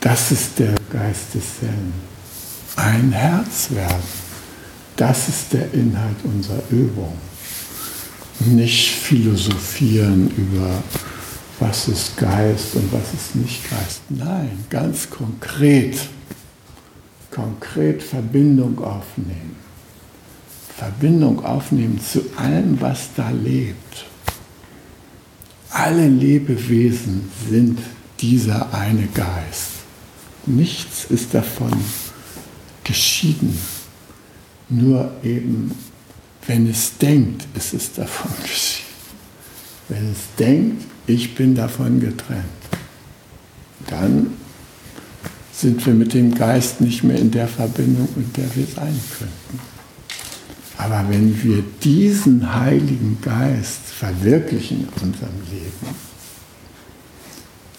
das 0.00 0.32
ist 0.32 0.58
der 0.58 0.74
Geist 0.90 1.34
des 1.34 1.58
Zen. 1.60 1.92
Ein 2.76 3.12
Herz 3.12 3.70
werden, 3.70 4.02
das 4.96 5.28
ist 5.28 5.52
der 5.52 5.72
Inhalt 5.72 6.16
unserer 6.24 6.62
Übung. 6.70 7.16
Nicht 8.40 8.90
philosophieren 8.90 10.30
über 10.36 10.82
was 11.60 11.86
ist 11.86 12.16
Geist 12.16 12.74
und 12.74 12.92
was 12.92 13.14
ist 13.14 13.36
nicht 13.36 13.70
Geist. 13.70 14.00
Nein, 14.08 14.64
ganz 14.68 15.08
konkret 15.08 15.96
konkret 17.32 18.02
Verbindung 18.02 18.78
aufnehmen. 18.78 19.56
Verbindung 20.76 21.44
aufnehmen 21.44 22.00
zu 22.00 22.22
allem, 22.36 22.80
was 22.80 23.08
da 23.16 23.30
lebt. 23.30 24.06
Alle 25.70 26.08
Lebewesen 26.08 27.30
sind 27.48 27.78
dieser 28.20 28.72
eine 28.74 29.06
Geist. 29.06 29.70
Nichts 30.46 31.06
ist 31.06 31.34
davon 31.34 31.72
geschieden. 32.84 33.58
Nur 34.68 35.12
eben, 35.22 35.72
wenn 36.46 36.68
es 36.68 36.96
denkt, 36.98 37.46
ist 37.56 37.74
es 37.74 37.92
davon 37.92 38.30
geschieden. 38.42 38.82
Wenn 39.88 40.12
es 40.12 40.18
denkt, 40.38 40.82
ich 41.06 41.34
bin 41.34 41.54
davon 41.54 42.00
getrennt, 42.00 42.44
dann 43.88 44.34
sind 45.52 45.84
wir 45.86 45.94
mit 45.94 46.14
dem 46.14 46.34
Geist 46.34 46.80
nicht 46.80 47.04
mehr 47.04 47.18
in 47.18 47.30
der 47.30 47.46
Verbindung, 47.46 48.08
in 48.16 48.32
der 48.32 48.56
wir 48.56 48.66
sein 48.66 48.98
könnten. 49.18 49.60
Aber 50.78 51.04
wenn 51.08 51.42
wir 51.44 51.62
diesen 51.82 52.54
Heiligen 52.54 53.18
Geist 53.20 53.80
verwirklichen 53.86 54.80
in 54.80 55.08
unserem 55.08 55.40
Leben, 55.50 55.94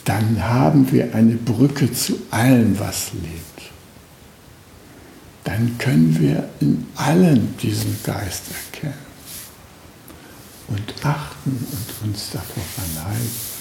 dann 0.05 0.43
haben 0.43 0.91
wir 0.91 1.13
eine 1.15 1.35
Brücke 1.35 1.91
zu 1.91 2.17
allem, 2.29 2.77
was 2.79 3.11
lebt. 3.13 3.71
Dann 5.43 5.77
können 5.77 6.17
wir 6.19 6.49
in 6.59 6.85
allem 6.95 7.57
diesen 7.57 7.97
Geist 8.03 8.43
erkennen 8.51 8.93
und 10.67 10.93
achten 11.05 11.51
und 11.51 12.07
uns 12.07 12.29
davor 12.31 12.63
verneigen. 12.75 13.52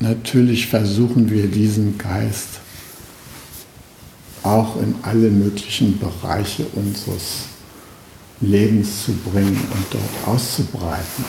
Natürlich 0.00 0.68
versuchen 0.68 1.28
wir 1.30 1.48
diesen 1.48 1.98
Geist 1.98 2.60
auch 4.44 4.80
in 4.80 4.94
alle 5.02 5.28
möglichen 5.30 5.98
Bereiche 5.98 6.66
unseres 6.74 7.46
Lebens 8.40 9.04
zu 9.04 9.12
bringen 9.12 9.60
und 9.72 9.86
dort 9.90 10.28
auszubreiten. 10.36 11.24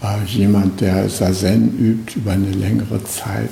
Äh, 0.00 0.24
jemand, 0.26 0.80
der 0.80 1.10
Sazen 1.10 1.76
übt 1.76 2.16
über 2.16 2.32
eine 2.32 2.52
längere 2.52 3.02
Zeit, 3.04 3.50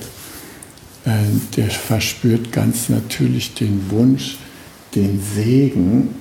äh, 1.05 1.11
der 1.57 1.69
verspürt 1.69 2.53
ganz 2.53 2.89
natürlich 2.89 3.55
den 3.55 3.91
Wunsch, 3.91 4.39
den 4.95 5.21
Segen, 5.21 6.15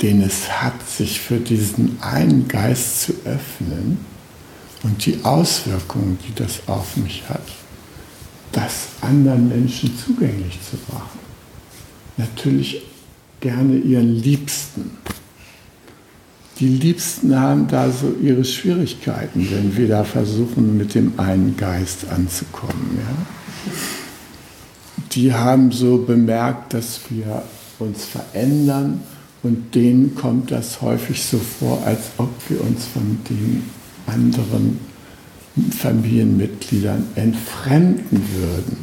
den 0.00 0.22
es 0.22 0.48
hat, 0.62 0.88
sich 0.88 1.20
für 1.20 1.38
diesen 1.38 2.00
einen 2.00 2.46
Geist 2.46 3.02
zu 3.02 3.12
öffnen 3.24 3.98
und 4.82 5.04
die 5.04 5.24
Auswirkungen, 5.24 6.18
die 6.26 6.34
das 6.34 6.60
auf 6.66 6.96
mich 6.96 7.28
hat, 7.28 7.42
das 8.52 8.88
anderen 9.00 9.48
Menschen 9.48 9.96
zugänglich 9.98 10.58
zu 10.68 10.76
machen. 10.92 11.18
natürlich 12.16 12.82
gerne 13.40 13.76
ihren 13.76 14.16
Liebsten. 14.16 14.90
Die 16.58 16.66
Liebsten 16.66 17.38
haben 17.38 17.68
da 17.68 17.88
so 17.90 18.12
ihre 18.20 18.44
Schwierigkeiten, 18.44 19.48
wenn 19.52 19.76
wir 19.76 19.86
da 19.86 20.02
versuchen, 20.02 20.76
mit 20.76 20.94
dem 20.94 21.12
einen 21.20 21.56
Geist 21.56 22.08
anzukommen. 22.10 22.98
Ja? 22.98 23.72
Die 25.12 25.32
haben 25.32 25.70
so 25.70 25.98
bemerkt, 25.98 26.74
dass 26.74 27.00
wir 27.10 27.44
uns 27.78 28.04
verändern 28.04 29.02
und 29.44 29.76
denen 29.76 30.16
kommt 30.16 30.50
das 30.50 30.82
häufig 30.82 31.22
so 31.22 31.38
vor, 31.38 31.80
als 31.86 32.00
ob 32.18 32.30
wir 32.48 32.60
uns 32.60 32.86
von 32.86 33.20
den 33.30 33.62
anderen 34.08 34.78
Familienmitgliedern 35.78 37.06
entfremden 37.14 38.24
würden. 38.34 38.76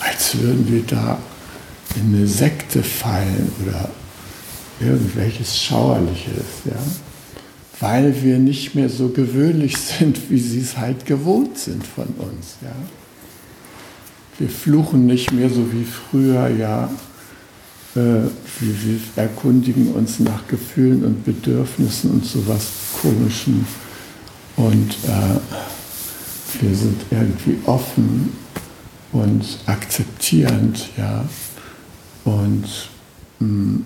Als 0.00 0.38
würden 0.38 0.70
wir 0.70 0.82
da 0.82 1.18
in 1.96 2.14
eine 2.14 2.26
Sekte 2.26 2.82
fallen 2.82 3.50
oder 3.62 3.90
irgendwelches 4.80 5.60
Schauerliches, 5.60 6.44
ja? 6.64 6.76
weil 7.80 8.22
wir 8.22 8.38
nicht 8.38 8.74
mehr 8.74 8.88
so 8.88 9.08
gewöhnlich 9.08 9.76
sind, 9.76 10.30
wie 10.30 10.38
sie 10.38 10.60
es 10.60 10.76
halt 10.76 11.06
gewohnt 11.06 11.58
sind 11.58 11.86
von 11.86 12.06
uns. 12.18 12.56
Ja? 12.62 12.74
Wir 14.38 14.48
fluchen 14.48 15.06
nicht 15.06 15.32
mehr 15.32 15.50
so 15.50 15.72
wie 15.72 15.84
früher, 15.84 16.48
ja, 16.48 16.90
äh, 17.96 17.98
wir, 17.98 18.30
wir 18.60 19.00
erkundigen 19.16 19.92
uns 19.92 20.20
nach 20.20 20.46
Gefühlen 20.46 21.04
und 21.04 21.24
Bedürfnissen 21.24 22.10
und 22.10 22.24
sowas 22.24 22.66
Komischem 23.00 23.64
und 24.58 24.90
äh, 24.90 26.60
wir 26.60 26.74
sind 26.76 27.00
irgendwie 27.10 27.58
offen 27.66 28.32
und 29.12 29.44
akzeptierend, 29.66 30.88
ja, 30.96 31.24
und 32.24 32.64
mh, 33.38 33.46
hm, 33.46 33.84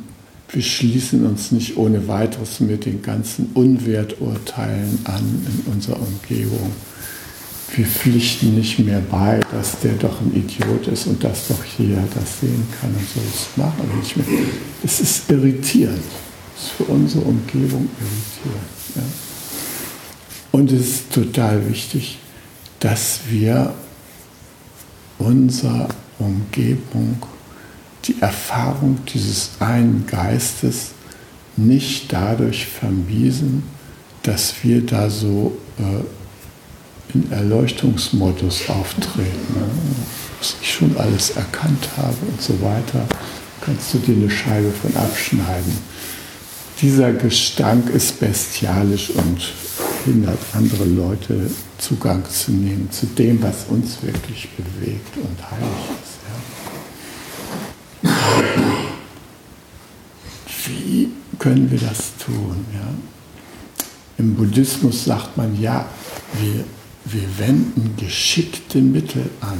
wir 0.50 0.62
schließen 0.62 1.24
uns 1.26 1.50
nicht 1.50 1.78
ohne 1.78 2.08
weiteres 2.08 2.60
mit 2.60 2.84
den 2.84 3.00
ganzen 3.00 3.50
Unwerturteilen 3.54 4.98
an 5.04 5.46
in 5.46 5.72
unserer 5.72 5.98
Umgebung. 5.98 6.72
Wir 7.74 7.86
pflichten 7.86 8.54
nicht 8.54 8.78
mehr 8.78 9.00
bei, 9.10 9.40
dass 9.50 9.80
der 9.80 9.94
doch 9.94 10.20
ein 10.20 10.34
Idiot 10.34 10.88
ist 10.88 11.06
und 11.06 11.24
dass 11.24 11.48
doch 11.48 11.64
jeder 11.78 12.04
das 12.14 12.40
sehen 12.40 12.66
kann 12.78 12.90
und 12.90 13.08
so. 13.08 13.20
Das 13.32 13.56
machen 13.56 13.88
wir 13.88 13.96
nicht 13.96 14.14
mehr. 14.14 14.26
Es 14.84 15.00
ist 15.00 15.30
irritierend. 15.30 16.02
Es 16.54 16.64
ist 16.64 16.70
für 16.72 16.84
unsere 16.84 17.24
Umgebung 17.24 17.88
irritierend. 17.98 18.68
Ja. 18.96 19.31
Und 20.52 20.70
es 20.70 20.80
ist 20.80 21.12
total 21.12 21.68
wichtig, 21.68 22.18
dass 22.78 23.20
wir 23.28 23.72
unserer 25.18 25.88
Umgebung 26.18 27.16
die 28.04 28.20
Erfahrung 28.20 28.98
dieses 29.12 29.52
einen 29.60 30.06
Geistes 30.06 30.90
nicht 31.56 32.12
dadurch 32.12 32.66
vermiesen, 32.66 33.62
dass 34.22 34.54
wir 34.62 34.84
da 34.84 35.08
so 35.08 35.56
äh, 35.78 37.14
in 37.14 37.30
Erleuchtungsmodus 37.30 38.68
auftreten. 38.68 39.56
Was 40.38 40.56
ich 40.60 40.74
schon 40.74 40.96
alles 40.96 41.30
erkannt 41.30 41.88
habe 41.96 42.16
und 42.28 42.40
so 42.40 42.60
weiter, 42.62 43.06
kannst 43.60 43.94
du 43.94 43.98
dir 43.98 44.16
eine 44.16 44.30
Scheibe 44.30 44.70
von 44.70 44.96
abschneiden. 44.96 45.78
Dieser 46.80 47.12
Gestank 47.12 47.90
ist 47.90 48.18
bestialisch 48.18 49.10
und 49.10 49.52
hindert 50.04 50.38
andere 50.52 50.84
Leute 50.84 51.50
Zugang 51.78 52.24
zu 52.28 52.52
nehmen 52.52 52.90
zu 52.90 53.06
dem, 53.06 53.42
was 53.42 53.66
uns 53.68 54.02
wirklich 54.02 54.48
bewegt 54.56 55.16
und 55.16 55.50
heilig 55.50 55.68
ist. 56.02 56.22
Wie 60.66 61.08
können 61.38 61.70
wir 61.70 61.78
das 61.78 62.16
tun? 62.18 62.64
Ja? 62.72 62.88
Im 64.18 64.34
Buddhismus 64.34 65.04
sagt 65.04 65.36
man, 65.36 65.60
ja, 65.60 65.86
wir, 66.40 66.64
wir 67.04 67.38
wenden 67.38 67.94
geschickte 67.96 68.78
Mittel 68.78 69.28
an. 69.40 69.58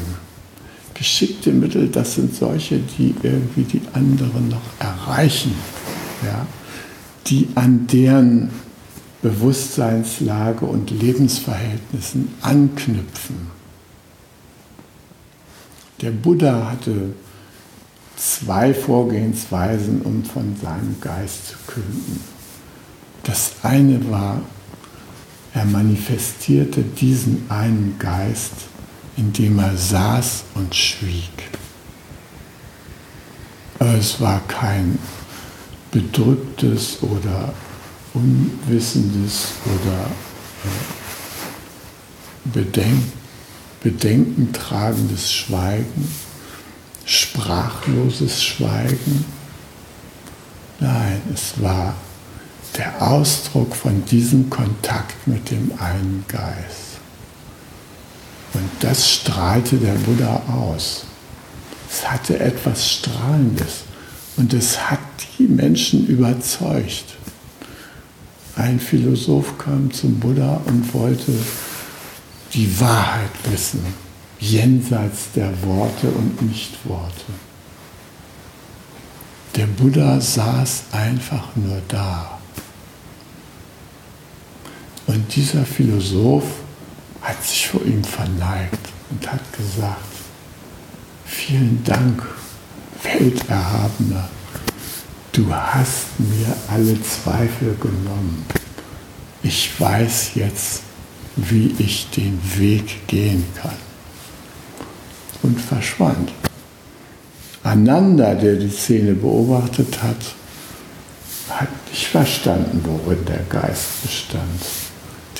Geschickte 0.94 1.50
Mittel, 1.52 1.88
das 1.88 2.14
sind 2.14 2.34
solche, 2.34 2.78
die 2.78 3.14
irgendwie 3.22 3.64
die 3.64 3.82
anderen 3.92 4.48
noch 4.48 4.60
erreichen, 4.78 5.54
ja? 6.24 6.46
die 7.26 7.48
an 7.54 7.86
deren 7.86 8.50
Bewusstseinslage 9.22 10.66
und 10.66 10.90
Lebensverhältnissen 10.90 12.34
anknüpfen. 12.42 13.50
Der 16.00 16.10
Buddha 16.10 16.70
hatte 16.72 17.14
zwei 18.16 18.74
Vorgehensweisen, 18.74 20.02
um 20.02 20.24
von 20.24 20.56
seinem 20.60 21.00
Geist 21.00 21.48
zu 21.48 21.56
künden. 21.68 22.20
Das 23.22 23.52
eine 23.62 24.10
war, 24.10 24.40
er 25.54 25.64
manifestierte 25.66 26.82
diesen 26.82 27.48
einen 27.48 27.96
Geist, 27.98 28.52
indem 29.16 29.60
er 29.60 29.76
saß 29.76 30.44
und 30.54 30.74
schwieg. 30.74 31.50
Es 33.78 34.20
war 34.20 34.40
kein 34.48 34.98
bedrücktes 35.90 37.02
oder 37.02 37.52
unwissendes 38.14 39.52
oder 39.64 40.06
äh, 40.64 40.68
bedenk 42.44 43.02
bedenkentragendes 43.82 45.32
Schweigen, 45.32 46.08
sprachloses 47.04 48.42
Schweigen. 48.42 49.24
Nein, 50.78 51.20
es 51.34 51.60
war 51.60 51.94
der 52.76 53.02
Ausdruck 53.02 53.74
von 53.74 54.04
diesem 54.06 54.48
Kontakt 54.48 55.26
mit 55.26 55.50
dem 55.50 55.72
einen 55.78 56.24
Geist. 56.28 56.92
Und 58.54 58.70
das 58.80 59.10
strahlte 59.10 59.76
der 59.76 59.94
Buddha 59.94 60.42
aus. 60.48 61.04
Es 61.90 62.08
hatte 62.08 62.38
etwas 62.38 62.90
Strahlendes 62.90 63.82
und 64.36 64.54
es 64.54 64.90
hat 64.90 65.00
die 65.38 65.48
Menschen 65.48 66.06
überzeugt. 66.06 67.16
Ein 68.56 68.78
Philosoph 68.78 69.56
kam 69.58 69.90
zum 69.92 70.20
Buddha 70.20 70.60
und 70.66 70.92
wollte 70.92 71.32
die 72.52 72.80
Wahrheit 72.80 73.30
wissen 73.50 73.82
jenseits 74.42 75.30
der 75.36 75.50
Worte 75.62 76.08
und 76.08 76.42
Nichtworte. 76.42 77.32
Der 79.54 79.66
Buddha 79.66 80.20
saß 80.20 80.84
einfach 80.90 81.54
nur 81.54 81.80
da. 81.88 82.38
Und 85.06 85.34
dieser 85.34 85.64
Philosoph 85.64 86.44
hat 87.20 87.42
sich 87.44 87.68
vor 87.68 87.84
ihm 87.84 88.02
verneigt 88.02 88.88
und 89.10 89.30
hat 89.30 89.40
gesagt, 89.52 89.98
vielen 91.24 91.82
Dank, 91.84 92.22
Welterhabener, 93.02 94.28
du 95.32 95.52
hast 95.52 96.18
mir 96.18 96.54
alle 96.68 97.00
Zweifel 97.02 97.74
genommen. 97.80 98.44
Ich 99.42 99.80
weiß 99.80 100.32
jetzt, 100.34 100.82
wie 101.36 101.74
ich 101.78 102.08
den 102.10 102.38
Weg 102.56 103.06
gehen 103.08 103.44
kann 103.60 103.76
und 105.42 105.60
verschwand. 105.60 106.32
Ananda, 107.64 108.34
der 108.34 108.56
die 108.56 108.70
Szene 108.70 109.14
beobachtet 109.14 110.02
hat, 110.02 110.16
hat 111.48 111.68
nicht 111.90 112.06
verstanden, 112.06 112.82
worin 112.84 113.24
der 113.24 113.42
Geist 113.48 114.02
bestand, 114.02 114.60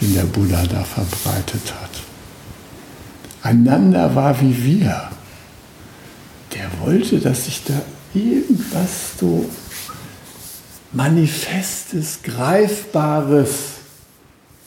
den 0.01 0.15
der 0.15 0.25
Buddha 0.25 0.63
da 0.67 0.83
verbreitet 0.85 1.73
hat. 1.81 1.91
Ananda 3.43 4.15
war 4.15 4.41
wie 4.41 4.65
wir. 4.65 5.11
Der 6.55 6.71
wollte, 6.81 7.19
dass 7.19 7.47
sich 7.47 7.63
da 7.65 7.75
irgendwas 8.15 9.19
so 9.19 9.49
Manifestes, 10.93 12.21
Greifbares 12.23 13.51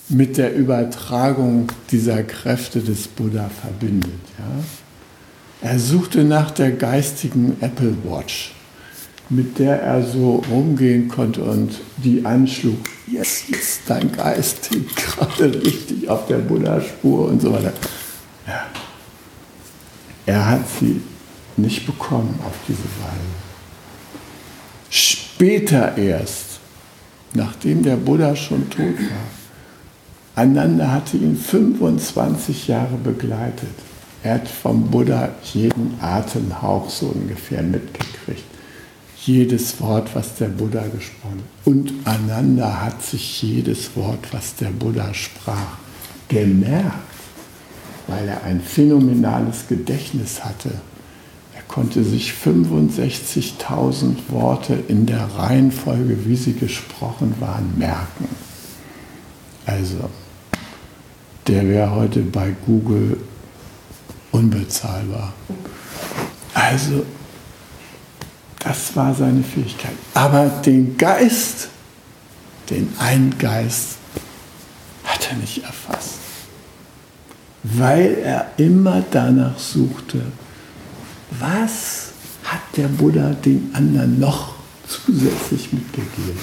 mit 0.09 0.37
der 0.37 0.55
Übertragung 0.55 1.71
dieser 1.91 2.23
Kräfte 2.23 2.79
des 2.79 3.07
Buddha 3.07 3.49
verbindet. 3.49 4.19
Ja? 4.39 5.69
Er 5.69 5.79
suchte 5.79 6.23
nach 6.23 6.49
der 6.49 6.71
geistigen 6.71 7.57
Apple 7.61 7.95
Watch, 8.03 8.55
mit 9.29 9.59
der 9.59 9.81
er 9.81 10.03
so 10.03 10.43
rumgehen 10.49 11.09
konnte 11.09 11.43
und 11.43 11.79
die 11.97 12.25
anschlug. 12.25 12.77
Yes, 13.05 13.43
yes, 13.47 13.79
dein 13.87 14.11
Geist 14.11 14.69
gerade 14.95 15.53
richtig 15.63 16.09
auf 16.09 16.25
der 16.25 16.37
Buddha-Spur 16.37 17.27
und 17.27 17.39
so 17.39 17.53
weiter. 17.53 17.73
Ja. 18.47 18.65
Er 20.25 20.45
hat 20.47 20.61
sie 20.79 21.01
nicht 21.55 21.85
bekommen 21.85 22.39
auf 22.43 22.53
diese 22.67 22.79
Weise. 22.79 23.45
Später 25.35 25.97
erst, 25.97 26.61
nachdem 27.33 27.83
der 27.83 27.97
Buddha 27.97 28.37
schon 28.37 28.69
tot 28.69 28.79
war, 28.79 30.43
Ananda 30.43 30.89
hatte 30.91 31.17
ihn 31.17 31.35
25 31.35 32.69
Jahre 32.69 32.95
begleitet. 32.95 33.75
Er 34.23 34.35
hat 34.35 34.47
vom 34.47 34.89
Buddha 34.89 35.35
jeden 35.53 35.97
Atemhauch 35.99 36.89
so 36.89 37.07
ungefähr 37.07 37.63
mitgekriegt. 37.63 38.45
jedes 39.25 39.81
Wort, 39.81 40.15
was 40.15 40.35
der 40.35 40.47
Buddha 40.47 40.83
gesprochen 40.87 41.41
hat. 41.43 41.67
Und 41.67 41.91
Ananda 42.05 42.83
hat 42.83 43.03
sich 43.03 43.41
jedes 43.41 43.93
Wort, 43.97 44.31
was 44.31 44.55
der 44.55 44.69
Buddha 44.69 45.13
sprach, 45.13 45.79
gemerkt, 46.29 46.93
weil 48.07 48.29
er 48.29 48.43
ein 48.43 48.61
phänomenales 48.61 49.67
Gedächtnis 49.67 50.45
hatte. 50.45 50.71
Konnte 51.67 52.03
sich 52.03 52.31
65.000 52.31 54.29
Worte 54.29 54.73
in 54.87 55.05
der 55.05 55.27
Reihenfolge, 55.37 56.25
wie 56.25 56.35
sie 56.35 56.53
gesprochen 56.53 57.35
waren, 57.39 57.77
merken. 57.77 58.27
Also, 59.65 60.09
der 61.47 61.67
wäre 61.67 61.91
heute 61.91 62.21
bei 62.21 62.55
Google 62.65 63.17
unbezahlbar. 64.31 65.33
Also, 66.53 67.05
das 68.59 68.95
war 68.95 69.13
seine 69.13 69.43
Fähigkeit. 69.43 69.93
Aber 70.13 70.47
den 70.47 70.97
Geist, 70.97 71.69
den 72.69 72.93
einen 72.99 73.37
Geist, 73.37 73.97
hat 75.03 75.29
er 75.29 75.37
nicht 75.37 75.63
erfasst. 75.63 76.19
Weil 77.63 78.17
er 78.23 78.51
immer 78.57 79.03
danach 79.11 79.57
suchte, 79.59 80.21
was 81.31 82.11
hat 82.43 82.61
der 82.77 82.87
Buddha 82.87 83.31
den 83.33 83.71
anderen 83.73 84.19
noch 84.19 84.53
zusätzlich 84.87 85.73
mitgegeben. 85.73 86.39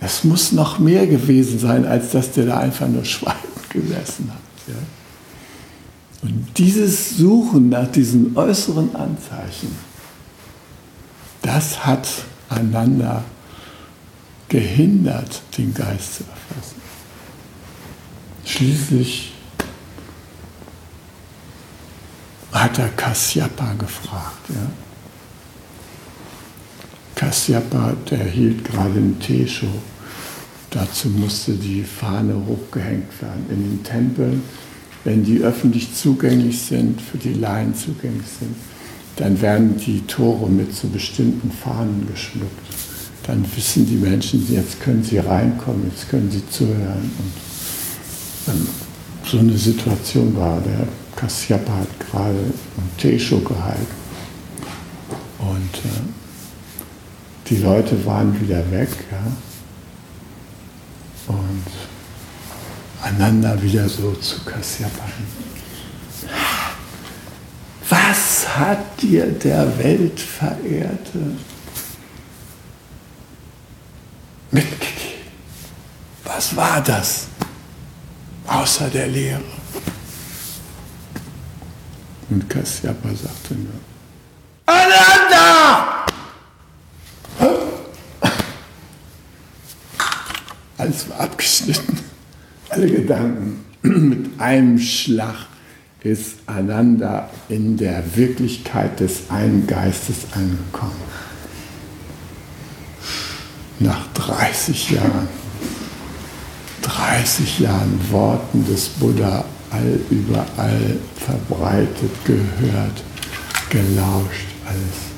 Es 0.00 0.24
muss 0.24 0.52
noch 0.52 0.78
mehr 0.78 1.06
gewesen 1.06 1.58
sein, 1.58 1.84
als 1.84 2.12
dass 2.12 2.32
der 2.32 2.46
da 2.46 2.58
einfach 2.58 2.88
nur 2.88 3.04
schweigend 3.04 3.70
gesessen 3.70 4.30
hat. 4.32 4.74
Ja? 4.74 4.74
Und 6.22 6.46
dieses 6.56 7.16
Suchen 7.16 7.68
nach 7.68 7.86
diesen 7.88 8.36
äußeren 8.36 8.94
Anzeichen, 8.96 9.76
das 11.42 11.86
hat 11.86 12.08
einander 12.48 13.24
gehindert, 14.48 15.42
den 15.56 15.72
Geist 15.72 16.16
zu 16.16 16.24
erfassen. 16.24 16.80
Schließlich 18.44 19.32
hat 22.52 22.78
er 22.78 22.88
Kasyapa 22.88 23.74
gefragt. 23.74 24.48
Ja? 24.48 24.70
Kasyapa, 27.14 27.94
der 28.10 28.24
hielt 28.24 28.64
gerade 28.64 28.94
einen 28.94 29.18
Teeshow. 29.20 29.66
Dazu 30.70 31.08
musste 31.08 31.52
die 31.52 31.82
Fahne 31.82 32.34
hochgehängt 32.34 33.20
werden 33.20 33.46
in 33.50 33.62
den 33.62 33.84
Tempeln 33.84 34.42
wenn 35.04 35.24
die 35.24 35.40
öffentlich 35.40 35.94
zugänglich 35.94 36.60
sind, 36.60 37.00
für 37.00 37.18
die 37.18 37.34
Laien 37.34 37.74
zugänglich 37.74 38.26
sind, 38.38 38.54
dann 39.16 39.40
werden 39.40 39.76
die 39.78 40.00
Tore 40.06 40.48
mit 40.48 40.74
so 40.74 40.88
bestimmten 40.88 41.50
Fahnen 41.50 42.06
geschmückt. 42.10 42.50
Dann 43.26 43.44
wissen 43.54 43.86
die 43.86 43.96
Menschen, 43.96 44.46
jetzt 44.50 44.80
können 44.80 45.02
sie 45.02 45.18
reinkommen, 45.18 45.90
jetzt 45.90 46.08
können 46.08 46.30
sie 46.30 46.42
zuhören. 46.50 47.10
Und 47.18 48.54
ähm, 48.54 48.66
so 49.24 49.38
eine 49.38 49.56
Situation 49.56 50.36
war, 50.36 50.60
der 50.60 50.86
Kasyapa 51.16 51.72
hat 51.72 52.00
gerade 52.00 52.38
ein 52.38 52.90
Teeshow 52.98 53.40
gehalten. 53.40 53.86
Und 55.38 55.74
äh, 55.84 57.48
die 57.48 57.56
Leute 57.56 58.04
waren 58.06 58.40
wieder 58.40 58.70
weg. 58.70 58.88
Ja? 59.10 59.32
Und 61.34 61.64
einander 63.02 63.60
wieder 63.62 63.88
so 63.88 64.12
zu 64.12 64.40
kassieren. 64.44 64.92
Was 67.88 68.46
hat 68.56 69.02
dir 69.02 69.26
der 69.26 69.78
Weltverehrte 69.78 71.36
mitgegeben? 74.50 74.90
Was 76.24 76.54
war 76.54 76.80
das 76.82 77.26
außer 78.46 78.88
der 78.88 79.08
Lehre? 79.08 79.59
Und 82.30 82.48
Kassiapa 82.48 83.08
sagte 83.08 83.54
nur, 83.54 83.72
Ananda! 84.66 86.06
Alles 90.78 91.10
war 91.10 91.20
abgeschnitten 91.20 92.00
alle 92.70 92.88
Gedanken 92.88 93.64
mit 93.82 94.40
einem 94.40 94.78
Schlag 94.78 95.46
ist 96.02 96.36
einander 96.46 97.28
in 97.48 97.76
der 97.76 98.02
Wirklichkeit 98.16 99.00
des 99.00 99.28
einen 99.28 99.66
Geistes 99.66 100.16
angekommen. 100.32 100.92
Nach 103.80 104.06
30 104.14 104.90
Jahren, 104.90 105.28
30 106.82 107.58
Jahren 107.58 108.00
Worten 108.10 108.66
des 108.66 108.88
Buddha 108.88 109.44
überall 110.10 110.96
verbreitet, 111.16 112.10
gehört, 112.24 113.02
gelauscht, 113.68 114.48
alles. 114.66 115.10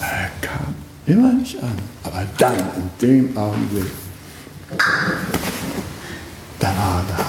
Er 0.00 0.30
kam 0.40 0.74
immer 1.06 1.32
nicht 1.32 1.62
an, 1.62 1.76
aber 2.04 2.26
dann, 2.38 2.56
in 2.56 2.90
dem 3.00 3.36
Augenblick, 3.36 3.90
da 6.58 6.68
war 6.68 7.04
da. 7.08 7.26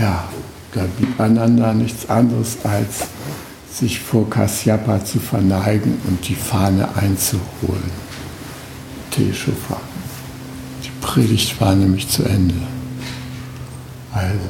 Ja, 0.00 0.28
da 0.74 0.84
blieb 0.96 1.20
einander 1.20 1.74
nichts 1.74 2.08
anderes 2.08 2.58
als 2.64 3.08
sich 3.72 4.00
vor 4.00 4.28
Kasyapa 4.28 5.04
zu 5.04 5.18
verneigen 5.18 6.00
und 6.06 6.28
die 6.28 6.34
Fahne 6.34 6.88
einzuholen. 6.96 7.90
Teshufa. 9.10 9.80
Die 10.84 10.90
Predigt 11.00 11.60
war 11.60 11.74
nämlich 11.74 12.08
zu 12.08 12.22
Ende. 12.24 12.54
Also, 14.12 14.48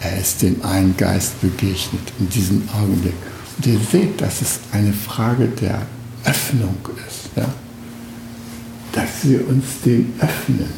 er 0.00 0.18
ist 0.20 0.42
dem 0.42 0.62
einen 0.64 0.96
Geist 0.96 1.40
begegnet 1.40 2.12
in 2.18 2.28
diesem 2.28 2.68
Augenblick. 2.70 3.14
Und 3.56 3.66
ihr 3.66 3.78
seht, 3.90 4.20
dass 4.20 4.42
es 4.42 4.60
eine 4.72 4.92
Frage 4.92 5.46
der 5.46 5.82
Öffnung 6.24 6.76
ist. 7.06 7.30
Ja? 7.36 7.46
dass 8.94 9.28
wir 9.28 9.46
uns 9.48 9.64
dem 9.84 10.12
öffnen. 10.20 10.68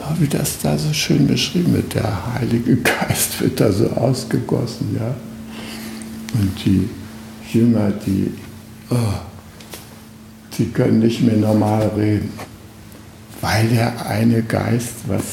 Ja, 0.00 0.16
wie 0.18 0.26
das 0.26 0.58
da 0.58 0.78
so 0.78 0.92
schön 0.92 1.26
beschrieben 1.26 1.74
wird, 1.74 1.94
der 1.94 2.34
Heilige 2.34 2.76
Geist 3.08 3.40
wird 3.40 3.60
da 3.60 3.72
so 3.72 3.88
ausgegossen, 3.90 4.96
ja. 4.98 5.14
Und 6.34 6.52
die 6.64 6.88
Jünger, 7.52 7.90
die, 7.90 8.32
oh, 8.90 8.96
die 10.58 10.66
können 10.66 11.00
nicht 11.00 11.22
mehr 11.22 11.36
normal 11.36 11.90
reden, 11.96 12.30
weil 13.40 13.68
der 13.68 14.06
eine 14.06 14.42
Geist 14.42 15.08
was 15.08 15.24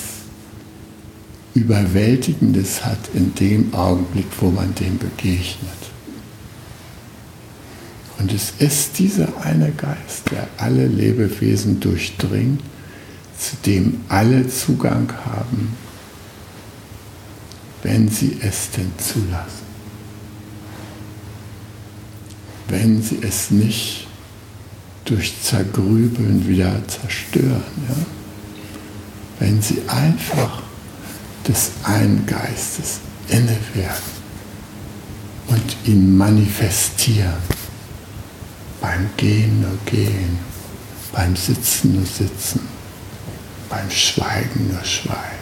Überwältigendes 1.54 2.86
hat 2.86 3.10
in 3.14 3.36
dem 3.36 3.74
Augenblick, 3.74 4.28
wo 4.40 4.50
man 4.50 4.74
dem 4.76 4.98
begegnet. 4.98 5.82
Und 8.20 8.32
es 8.32 8.54
ist 8.60 9.00
dieser 9.00 9.28
eine 9.44 9.72
Geist, 9.72 10.32
der 10.32 10.48
alle 10.58 10.88
Lebewesen 10.88 11.80
durchdringt, 11.80 12.62
zu 13.38 13.56
dem 13.66 14.02
alle 14.10 14.48
Zugang 14.48 15.12
haben, 15.26 15.76
wenn 17.84 18.08
sie 18.08 18.38
es 18.42 18.70
denn 18.72 18.92
zulassen. 18.98 19.72
Wenn 22.68 23.02
sie 23.02 23.20
es 23.24 23.50
nicht 23.50 24.08
durch 25.06 25.34
Zergrübeln 25.42 26.48
wieder 26.48 26.76
zerstören. 26.88 27.64
Ja? 27.90 27.96
Wenn 29.40 29.62
sie 29.62 29.82
einfach 29.88 30.62
des 31.48 31.72
einen 31.84 32.26
Geistes 32.26 33.00
inne 33.28 33.58
werden 33.74 34.22
und 35.48 35.76
ihn 35.86 36.16
manifestieren 36.16 37.34
beim 38.80 39.10
Gehen 39.18 39.62
nur 39.62 39.78
gehen, 39.86 40.40
beim 41.12 41.36
Sitzen 41.36 41.96
nur 41.96 42.06
sitzen, 42.06 42.62
beim 43.70 43.90
Schweigen 43.90 44.72
nur 44.72 44.84
schweigen. 44.84 45.42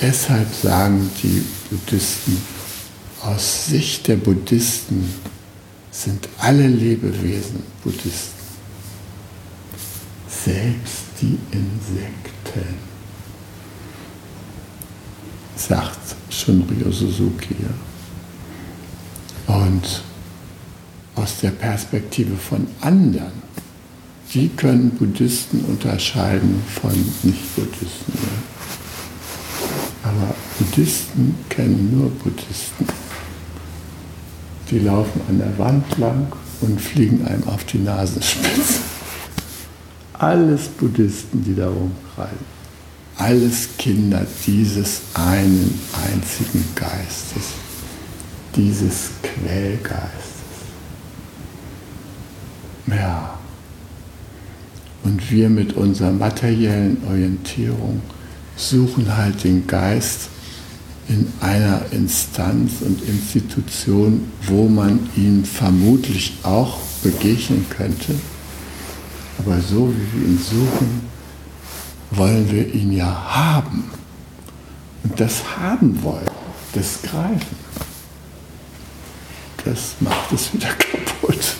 Deshalb 0.00 0.54
sagen 0.54 1.10
die 1.22 1.44
Buddhisten, 1.68 2.40
aus 3.22 3.66
Sicht 3.66 4.06
der 4.08 4.16
Buddhisten 4.16 5.12
sind 5.90 6.28
alle 6.38 6.66
Lebewesen 6.66 7.62
Buddhisten, 7.82 8.38
selbst 10.28 11.02
die 11.20 11.38
Insekten, 11.50 12.76
sagt 15.56 16.16
Shunryo 16.30 16.92
Suzuki. 16.92 17.56
Und 19.46 20.02
aus 21.16 21.40
der 21.40 21.50
Perspektive 21.50 22.36
von 22.36 22.66
anderen, 22.80 23.42
die 24.32 24.48
können 24.50 24.90
Buddhisten 24.90 25.64
unterscheiden 25.64 26.62
von 26.80 26.92
Nicht-Buddhisten. 27.22 28.12
Aber 30.02 30.34
Buddhisten 30.58 31.34
kennen 31.48 31.98
nur 31.98 32.10
Buddhisten. 32.10 32.86
Die 34.70 34.78
laufen 34.78 35.20
an 35.28 35.38
der 35.38 35.58
Wand 35.58 35.98
lang 35.98 36.26
und 36.60 36.80
fliegen 36.80 37.26
einem 37.26 37.48
auf 37.48 37.64
die 37.64 37.78
Nasenspitze. 37.78 38.80
Alles 40.12 40.68
Buddhisten, 40.68 41.44
die 41.44 41.54
da 41.54 41.68
rumkreisen. 41.68 42.58
Alles 43.16 43.68
Kinder 43.78 44.26
dieses 44.46 45.00
einen 45.14 45.80
einzigen 46.12 46.64
Geistes, 46.74 47.54
dieses 48.54 49.10
Quellgeistes. 49.22 50.28
Ja. 52.86 53.38
Und 55.04 55.30
wir 55.30 55.48
mit 55.48 55.74
unserer 55.74 56.12
materiellen 56.12 56.98
Orientierung 57.08 58.02
suchen 58.56 59.16
halt 59.16 59.44
den 59.44 59.66
Geist 59.66 60.28
in 61.08 61.32
einer 61.40 61.80
Instanz 61.90 62.82
und 62.82 63.02
Institution, 63.08 64.30
wo 64.46 64.68
man 64.68 65.08
ihm 65.16 65.44
vermutlich 65.44 66.34
auch 66.42 66.78
begegnen 67.02 67.66
könnte. 67.70 68.14
Aber 69.38 69.60
so 69.60 69.92
wie 69.92 70.20
wir 70.20 70.28
ihn 70.28 70.38
suchen, 70.38 71.00
wollen 72.10 72.50
wir 72.50 72.74
ihn 72.74 72.92
ja 72.92 73.06
haben. 73.06 73.84
Und 75.04 75.18
das 75.18 75.42
haben 75.58 76.02
wollen, 76.02 76.30
das 76.74 77.00
Greifen, 77.02 77.56
das 79.64 79.94
macht 80.00 80.32
es 80.32 80.52
wieder 80.52 80.68
kaputt. 80.78 81.56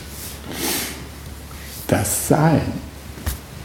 Das 1.87 2.29
Sein 2.29 2.73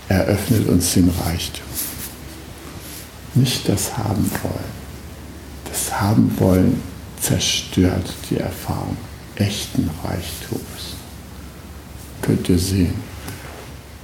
eröffnet 0.07 0.67
uns 0.69 0.93
den 0.93 1.09
Reichtum. 1.09 1.65
Nicht 3.35 3.67
das 3.67 3.97
Haben 3.97 4.29
wollen. 4.43 4.82
Das 5.73 5.99
Haben 5.99 6.31
wollen 6.37 6.79
zerstört 7.19 8.13
die 8.29 8.37
Erfahrung 8.37 8.95
echten 9.33 9.89
Reichtums. 10.03 10.93
Könnt 12.21 12.47
ihr 12.47 12.59
sehen. 12.59 12.93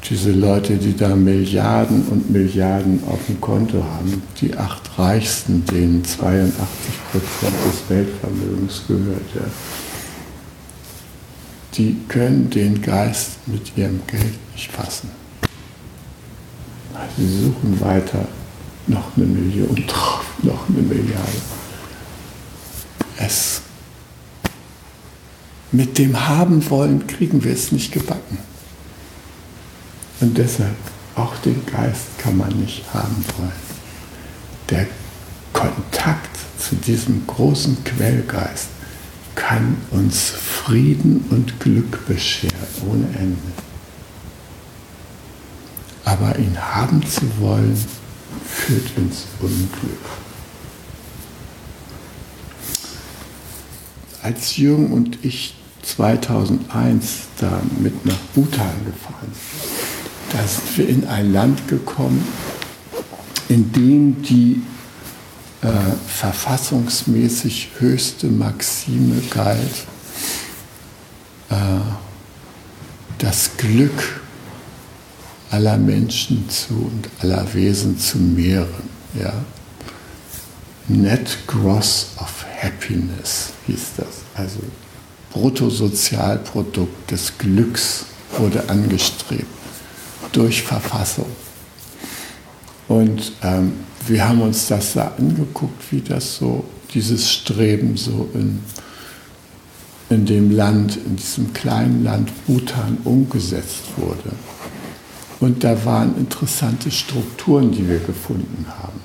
Diese 0.09 0.31
Leute, 0.31 0.77
die 0.77 0.97
da 0.97 1.15
Milliarden 1.15 2.07
und 2.07 2.31
Milliarden 2.31 3.03
auf 3.07 3.19
dem 3.27 3.39
Konto 3.39 3.83
haben, 3.83 4.23
die 4.41 4.57
acht 4.57 4.97
Reichsten, 4.97 5.63
denen 5.65 6.03
82 6.03 6.55
Prozent 7.11 7.55
des 7.67 7.89
Weltvermögens 7.89 8.81
gehört, 8.87 9.35
ja, 9.35 9.41
die 11.75 11.97
können 12.07 12.49
den 12.49 12.81
Geist 12.81 13.33
mit 13.45 13.77
ihrem 13.77 14.01
Geld 14.07 14.39
nicht 14.55 14.71
fassen. 14.71 15.11
Sie 17.15 17.43
suchen 17.43 17.79
weiter 17.79 18.27
noch 18.87 19.15
eine 19.15 19.27
Million 19.27 19.75
drauf, 19.85 20.25
noch 20.41 20.67
eine 20.67 20.81
Milliarde. 20.81 21.58
Es, 23.19 23.61
mit 25.73 25.97
dem 25.97 26.27
Haben 26.27 26.67
wollen 26.69 27.05
kriegen 27.05 27.43
wir 27.43 27.51
es 27.51 27.73
nicht 27.73 27.91
gebacken. 27.91 28.37
Und 30.21 30.37
deshalb, 30.37 30.75
auch 31.15 31.35
den 31.37 31.65
Geist 31.65 32.17
kann 32.17 32.37
man 32.37 32.49
nicht 32.59 32.85
haben 32.93 33.25
wollen. 33.37 33.51
Der 34.69 34.87
Kontakt 35.51 36.37
zu 36.57 36.75
diesem 36.75 37.27
großen 37.27 37.83
Quellgeist 37.83 38.67
kann 39.35 39.77
uns 39.91 40.29
Frieden 40.29 41.25
und 41.29 41.59
Glück 41.59 42.05
bescheren 42.07 42.53
ohne 42.89 43.07
Ende. 43.17 43.37
Aber 46.05 46.37
ihn 46.39 46.57
haben 46.57 47.05
zu 47.05 47.21
wollen, 47.39 47.77
führt 48.45 48.97
ins 48.97 49.25
Unglück. 49.41 50.28
Als 54.21 54.57
Jürgen 54.57 54.91
und 54.91 55.23
ich 55.23 55.55
2001 55.83 57.27
da 57.39 57.61
mit 57.79 58.05
nach 58.05 58.17
Bhutan 58.35 58.85
gefahren 58.85 59.31
sind, 59.31 60.33
da 60.33 60.47
sind 60.47 60.77
wir 60.77 60.89
in 60.89 61.07
ein 61.07 61.33
Land 61.33 61.67
gekommen, 61.67 62.25
in 63.47 63.71
dem 63.71 64.21
die 64.21 64.61
äh, 65.61 65.67
verfassungsmäßig 66.07 67.69
höchste 67.79 68.27
Maxime 68.27 69.21
galt, 69.29 69.85
äh, 71.49 71.55
das 73.17 73.51
Glück 73.57 74.21
aller 75.49 75.77
Menschen 75.77 76.47
zu 76.49 76.73
und 76.73 77.09
aller 77.19 77.53
Wesen 77.53 77.97
zu 77.97 78.17
mehren. 78.17 78.89
Ja? 79.19 79.33
Net 80.87 81.37
Gross 81.47 82.07
of 82.19 82.45
Happiness 82.61 83.53
hieß 83.67 83.91
das. 83.97 84.21
Also 84.35 84.59
Bruttosozialprodukt 85.31 87.11
des 87.11 87.37
Glücks 87.37 88.05
wurde 88.37 88.69
angestrebt 88.69 89.45
durch 90.31 90.63
Verfassung. 90.63 91.27
Und 92.87 93.33
ähm, 93.43 93.73
wir 94.07 94.27
haben 94.27 94.41
uns 94.41 94.67
das 94.67 94.93
da 94.93 95.13
angeguckt, 95.17 95.91
wie 95.91 96.01
das 96.01 96.37
so, 96.37 96.65
dieses 96.93 97.31
Streben 97.31 97.95
so 97.95 98.29
in, 98.33 98.59
in 100.09 100.25
dem 100.25 100.51
Land, 100.51 100.97
in 100.97 101.15
diesem 101.15 101.53
kleinen 101.53 102.03
Land 102.03 102.31
Bhutan 102.47 102.97
umgesetzt 103.03 103.83
wurde. 103.95 104.31
Und 105.39 105.63
da 105.63 105.85
waren 105.85 106.17
interessante 106.17 106.89
Strukturen, 106.89 107.71
die 107.71 107.87
wir 107.87 107.99
gefunden 107.99 108.65
haben. 108.67 108.99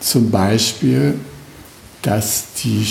Zum 0.00 0.30
Beispiel, 0.30 1.18
dass 2.02 2.54
die, 2.62 2.86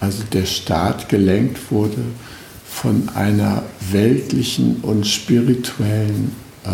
also 0.00 0.22
der 0.32 0.46
Staat 0.46 1.08
gelenkt 1.08 1.70
wurde 1.70 2.04
von 2.66 3.08
einer 3.14 3.62
weltlichen 3.90 4.76
und 4.82 5.06
spirituellen 5.06 6.34
äh, 6.64 6.68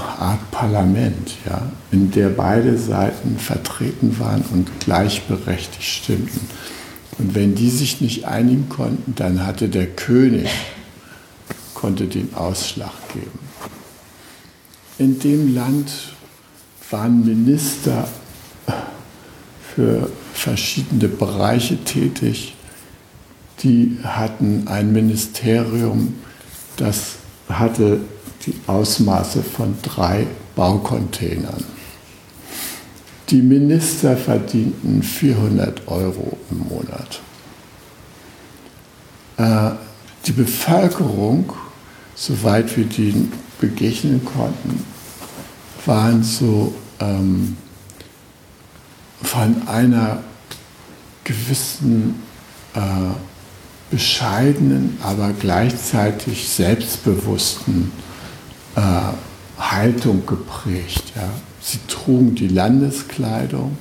Art 0.00 0.50
Parlament, 0.50 1.32
ja, 1.46 1.70
in 1.90 2.10
der 2.10 2.28
beide 2.30 2.78
Seiten 2.78 3.38
vertreten 3.38 4.18
waren 4.18 4.42
und 4.52 4.80
gleichberechtigt 4.80 5.82
stimmten. 5.82 6.40
Und 7.18 7.34
wenn 7.34 7.54
die 7.54 7.70
sich 7.70 8.00
nicht 8.00 8.26
einigen 8.26 8.68
konnten, 8.68 9.14
dann 9.14 9.46
hatte 9.46 9.68
der 9.68 9.86
König 9.86 10.48
konnte 11.74 12.06
den 12.06 12.34
Ausschlag 12.34 12.92
geben. 13.14 13.38
In 14.98 15.18
dem 15.18 15.54
Land 15.54 15.90
waren 16.90 17.24
Minister 17.24 18.06
für 19.80 20.10
verschiedene 20.34 21.08
Bereiche 21.08 21.82
tätig. 21.84 22.54
Die 23.62 23.98
hatten 24.04 24.68
ein 24.68 24.92
Ministerium, 24.92 26.14
das 26.76 27.16
hatte 27.48 28.00
die 28.46 28.54
Ausmaße 28.66 29.42
von 29.42 29.74
drei 29.82 30.26
Baucontainern. 30.54 31.64
Die 33.30 33.40
Minister 33.40 34.16
verdienten 34.16 35.02
400 35.02 35.88
Euro 35.88 36.36
im 36.50 36.58
Monat. 36.68 37.20
Äh, 39.36 39.76
die 40.26 40.32
Bevölkerung, 40.32 41.52
soweit 42.14 42.76
wir 42.76 42.84
denen 42.84 43.32
begegnen 43.60 44.24
konnten, 44.24 44.84
waren 45.86 46.22
so 46.22 46.74
ähm, 46.98 47.56
von 49.40 49.66
einer 49.68 50.18
gewissen 51.24 52.16
äh, 52.74 52.80
bescheidenen, 53.90 54.98
aber 55.02 55.32
gleichzeitig 55.32 56.46
selbstbewussten 56.46 57.90
äh, 58.76 58.80
Haltung 59.58 60.26
geprägt. 60.26 61.04
Ja. 61.16 61.30
Sie 61.62 61.78
trugen 61.88 62.34
die 62.34 62.48
Landeskleidung. 62.48 63.78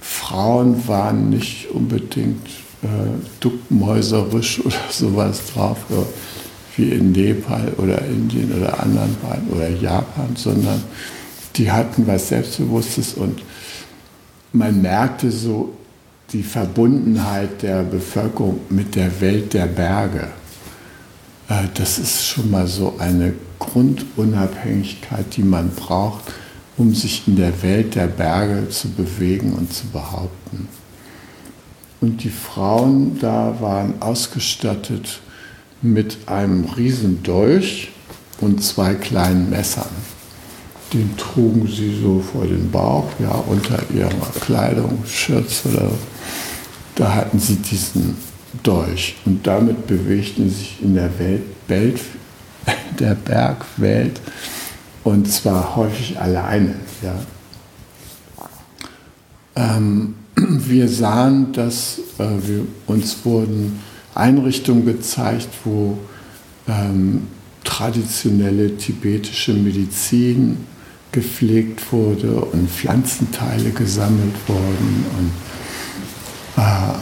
Frauen 0.00 0.86
waren 0.86 1.30
nicht 1.30 1.68
unbedingt 1.72 2.46
äh, 2.82 2.86
duckmäuserisch 3.40 4.60
oder 4.64 4.76
sowas 4.88 5.40
drauf, 5.52 5.78
wie 6.76 6.90
in 6.92 7.10
Nepal 7.10 7.72
oder 7.76 8.04
Indien 8.04 8.52
oder 8.56 8.80
anderen 8.80 9.16
beiden 9.20 9.48
oder 9.50 9.68
Japan, 9.68 10.36
sondern 10.36 10.80
die 11.56 11.72
hatten 11.72 12.06
was 12.06 12.28
Selbstbewusstes 12.28 13.14
und 13.14 13.42
man 14.52 14.82
merkte 14.82 15.30
so 15.30 15.74
die 16.32 16.42
Verbundenheit 16.42 17.62
der 17.62 17.82
Bevölkerung 17.82 18.60
mit 18.68 18.94
der 18.94 19.20
Welt 19.20 19.52
der 19.52 19.66
Berge. 19.66 20.28
Äh, 21.48 21.64
das 21.74 21.98
ist 21.98 22.24
schon 22.26 22.50
mal 22.50 22.66
so 22.66 22.94
eine 22.98 23.34
Grundunabhängigkeit, 23.58 25.36
die 25.36 25.42
man 25.42 25.70
braucht, 25.70 26.32
um 26.76 26.94
sich 26.94 27.26
in 27.26 27.36
der 27.36 27.62
Welt 27.62 27.94
der 27.94 28.06
Berge 28.06 28.68
zu 28.70 28.88
bewegen 28.90 29.52
und 29.52 29.72
zu 29.72 29.86
behaupten. 29.88 30.68
Und 32.00 32.24
die 32.24 32.30
Frauen 32.30 33.18
da 33.20 33.56
waren 33.60 34.00
ausgestattet 34.00 35.20
mit 35.82 36.16
einem 36.26 36.64
riesen 36.64 37.22
Dolch 37.22 37.90
und 38.40 38.62
zwei 38.64 38.94
kleinen 38.94 39.50
Messern. 39.50 39.90
Den 40.92 41.16
trugen 41.16 41.66
sie 41.68 42.00
so 42.00 42.20
vor 42.20 42.44
den 42.44 42.70
Bauch, 42.70 43.08
ja, 43.18 43.30
unter 43.30 43.78
ihrer 43.94 44.30
Kleidung, 44.40 45.04
Schürze 45.06 45.68
oder 45.68 45.90
da 46.96 47.14
hatten 47.14 47.38
sie 47.38 47.56
diesen 47.56 48.16
Dolch 48.62 49.16
und 49.24 49.46
damit 49.46 49.86
bewegten 49.86 50.50
sie 50.50 50.56
sich 50.56 50.78
in 50.82 50.94
der 50.94 51.18
Welt, 51.18 51.42
Welt 51.68 52.00
der 52.98 53.14
Bergwelt 53.14 54.20
und 55.04 55.30
zwar 55.30 55.76
häufig 55.76 56.18
alleine. 56.18 56.74
Ja. 57.02 57.14
Ähm, 59.54 60.14
wir 60.36 60.88
sahen, 60.88 61.52
dass 61.52 62.00
äh, 62.18 62.26
wir, 62.46 62.66
uns 62.86 63.24
wurden 63.24 63.80
Einrichtungen 64.14 64.84
gezeigt, 64.84 65.48
wo 65.64 65.98
ähm, 66.68 67.28
traditionelle 67.64 68.76
tibetische 68.76 69.52
Medizin 69.54 70.58
gepflegt 71.12 71.92
wurde 71.92 72.40
und 72.40 72.70
Pflanzenteile 72.70 73.70
gesammelt 73.70 74.34
wurden. 74.46 75.04
Und, 75.18 76.62
äh, 76.62 76.94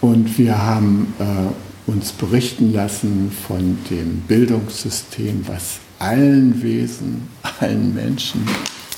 und 0.00 0.38
wir 0.38 0.58
haben 0.62 1.14
äh, 1.18 1.90
uns 1.90 2.12
berichten 2.12 2.72
lassen 2.72 3.30
von 3.46 3.78
dem 3.90 4.20
Bildungssystem, 4.22 5.44
was 5.46 5.78
allen 5.98 6.62
Wesen, 6.62 7.28
allen 7.60 7.94
Menschen 7.94 8.46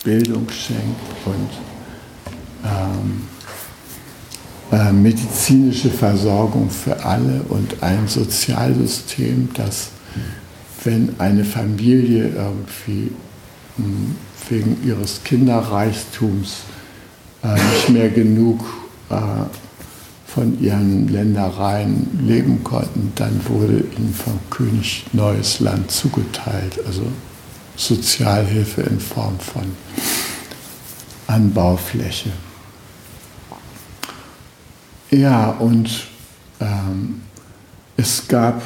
Bildung 0.04 0.48
schenkt 0.50 1.00
und 1.26 1.50
ähm, 2.64 3.22
äh, 4.72 4.92
medizinische 4.92 5.90
Versorgung 5.90 6.70
für 6.70 7.04
alle 7.04 7.42
und 7.48 7.82
ein 7.82 8.06
Sozialsystem, 8.06 9.48
das, 9.54 9.90
wenn 10.84 11.14
eine 11.18 11.44
Familie 11.44 12.28
irgendwie 12.28 13.10
wegen 14.48 14.76
ihres 14.84 15.22
Kinderreichtums 15.24 16.58
äh, 17.42 17.54
nicht 17.54 17.88
mehr 17.90 18.08
genug 18.10 18.64
äh, 19.10 19.14
von 20.26 20.60
ihren 20.60 21.08
Ländereien 21.08 22.06
leben 22.22 22.62
konnten, 22.62 23.12
dann 23.14 23.40
wurde 23.48 23.84
ihnen 23.96 24.14
vom 24.14 24.38
König 24.50 25.04
neues 25.12 25.60
Land 25.60 25.90
zugeteilt, 25.90 26.78
also 26.86 27.02
Sozialhilfe 27.76 28.82
in 28.82 29.00
Form 29.00 29.38
von 29.38 29.64
Anbaufläche. 31.26 32.30
Ja, 35.10 35.50
und 35.50 36.06
ähm, 36.60 37.22
es 37.96 38.28
gab 38.28 38.62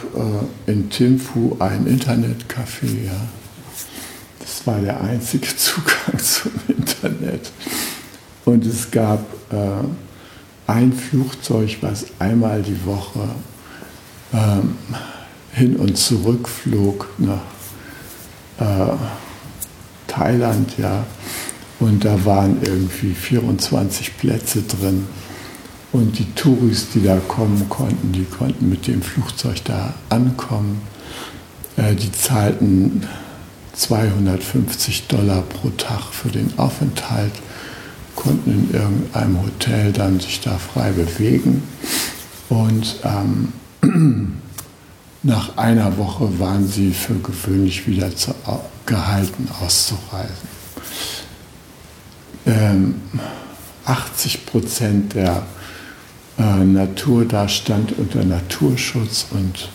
äh, 0.67 0.71
in 0.71 0.91
Thimphu 0.91 1.57
ein 1.59 1.87
Internetcafé. 1.87 3.07
Ja. 3.07 3.41
War 4.65 4.81
der 4.81 5.01
einzige 5.01 5.49
Zugang 5.57 6.19
zum 6.19 6.53
Internet. 6.69 7.51
Und 8.45 8.67
es 8.67 8.91
gab 8.91 9.21
äh, 9.53 9.85
ein 10.67 10.93
Flugzeug, 10.93 11.79
was 11.81 12.07
einmal 12.19 12.63
die 12.63 12.85
Woche 12.85 13.29
ähm, 14.33 14.77
hin 15.53 15.77
und 15.77 15.97
zurück 15.97 16.49
flog 16.49 17.09
nach 17.19 17.43
äh, 18.59 18.97
Thailand, 20.07 20.79
ja. 20.79 21.05
Und 21.81 22.05
da 22.05 22.25
waren 22.25 22.59
irgendwie 22.63 23.13
24 23.13 24.17
Plätze 24.17 24.63
drin. 24.63 25.07
Und 25.93 26.19
die 26.19 26.33
Touris, 26.35 26.89
die 26.95 27.03
da 27.03 27.19
kommen 27.19 27.69
konnten, 27.69 28.13
die 28.13 28.25
konnten 28.25 28.69
mit 28.71 28.87
dem 28.87 29.03
Flugzeug 29.03 29.63
da 29.65 29.93
ankommen. 30.09 30.81
Äh, 31.77 31.95
die 31.95 32.13
zahlten 32.13 33.07
250 33.75 35.09
Dollar 35.09 35.43
pro 35.43 35.70
Tag 35.70 36.12
für 36.12 36.29
den 36.29 36.59
Aufenthalt, 36.59 37.33
konnten 38.16 38.51
in 38.51 38.75
irgendeinem 38.75 39.43
Hotel 39.43 39.93
dann 39.93 40.20
sich 40.20 40.41
da 40.41 40.59
frei 40.59 40.93
bewegen. 40.93 41.62
Und 42.49 42.97
ähm, 43.05 43.53
nach 45.23 45.57
einer 45.57 45.97
Woche 45.97 46.39
waren 46.39 46.68
sie 46.68 46.93
für 46.93 47.14
gewöhnlich 47.14 47.87
wieder 47.87 48.14
zu, 48.14 48.35
gehalten 48.87 49.49
auszureisen. 49.61 50.49
Ähm, 52.47 52.95
80 53.85 54.47
Prozent 54.47 55.14
der 55.14 55.43
äh, 56.39 56.64
Natur 56.64 57.25
da 57.25 57.49
stand 57.49 57.99
unter 57.99 58.25
Naturschutz 58.25 59.27
und 59.31 59.68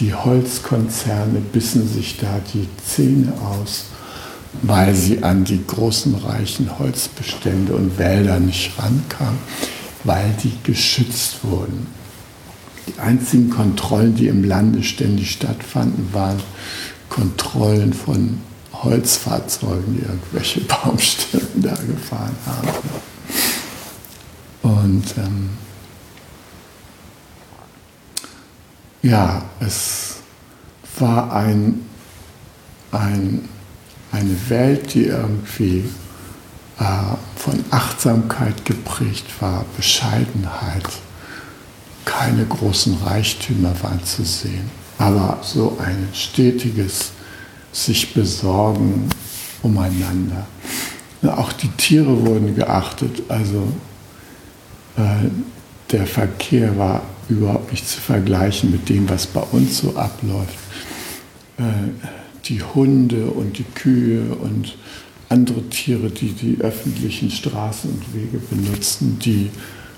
die 0.00 0.14
Holzkonzerne 0.14 1.40
bissen 1.40 1.86
sich 1.86 2.16
da 2.18 2.40
die 2.52 2.68
Zähne 2.84 3.32
aus, 3.40 3.86
weil 4.62 4.94
sie 4.94 5.22
an 5.22 5.44
die 5.44 5.64
großen 5.64 6.14
reichen 6.16 6.78
Holzbestände 6.78 7.74
und 7.74 7.98
Wälder 7.98 8.40
nicht 8.40 8.72
rankamen, 8.78 9.38
weil 10.04 10.34
die 10.42 10.52
geschützt 10.64 11.44
wurden. 11.44 11.86
Die 12.88 12.98
einzigen 12.98 13.50
Kontrollen, 13.50 14.16
die 14.16 14.26
im 14.26 14.42
Lande 14.42 14.82
ständig 14.82 15.30
stattfanden, 15.30 16.08
waren 16.12 16.40
Kontrollen 17.08 17.92
von 17.92 18.38
Holzfahrzeugen, 18.72 19.96
die 19.96 20.02
irgendwelche 20.02 20.60
Baumstämme 20.84 21.44
da 21.56 21.74
gefahren 21.74 22.36
haben. 22.46 22.68
Und 24.62 25.04
ähm, 25.18 25.50
ja, 29.02 29.42
es 29.60 30.16
war 30.98 31.32
ein, 31.32 31.86
ein, 32.92 33.48
eine 34.12 34.36
Welt, 34.48 34.94
die 34.94 35.04
irgendwie 35.04 35.84
äh, 36.78 36.84
von 37.36 37.64
Achtsamkeit 37.70 38.64
geprägt 38.64 39.26
war, 39.40 39.64
Bescheidenheit. 39.76 40.88
Keine 42.04 42.44
großen 42.44 42.96
Reichtümer 43.04 43.72
waren 43.82 44.02
zu 44.04 44.24
sehen, 44.24 44.70
aber 44.98 45.38
so 45.42 45.78
ein 45.84 46.08
stetiges 46.12 47.12
sich 47.72 48.12
besorgen 48.12 49.08
umeinander. 49.62 50.46
Auch 51.22 51.52
die 51.52 51.68
Tiere 51.68 52.26
wurden 52.26 52.56
geachtet, 52.56 53.22
also 53.28 53.72
äh, 54.96 55.28
der 55.92 56.06
Verkehr 56.06 56.76
war 56.78 57.02
überhaupt 57.30 57.70
nicht 57.70 57.88
zu 57.88 58.00
vergleichen 58.00 58.70
mit 58.70 58.88
dem, 58.88 59.08
was 59.08 59.26
bei 59.26 59.40
uns 59.40 59.78
so 59.78 59.96
abläuft. 59.96 60.58
Äh, 61.58 61.62
die 62.46 62.62
Hunde 62.62 63.26
und 63.26 63.58
die 63.58 63.64
Kühe 63.64 64.34
und 64.34 64.76
andere 65.28 65.62
Tiere, 65.68 66.10
die 66.10 66.32
die 66.32 66.60
öffentlichen 66.60 67.30
Straßen 67.30 67.90
und 67.90 68.14
Wege 68.14 68.38
benutzten, 68.38 69.18
die 69.18 69.50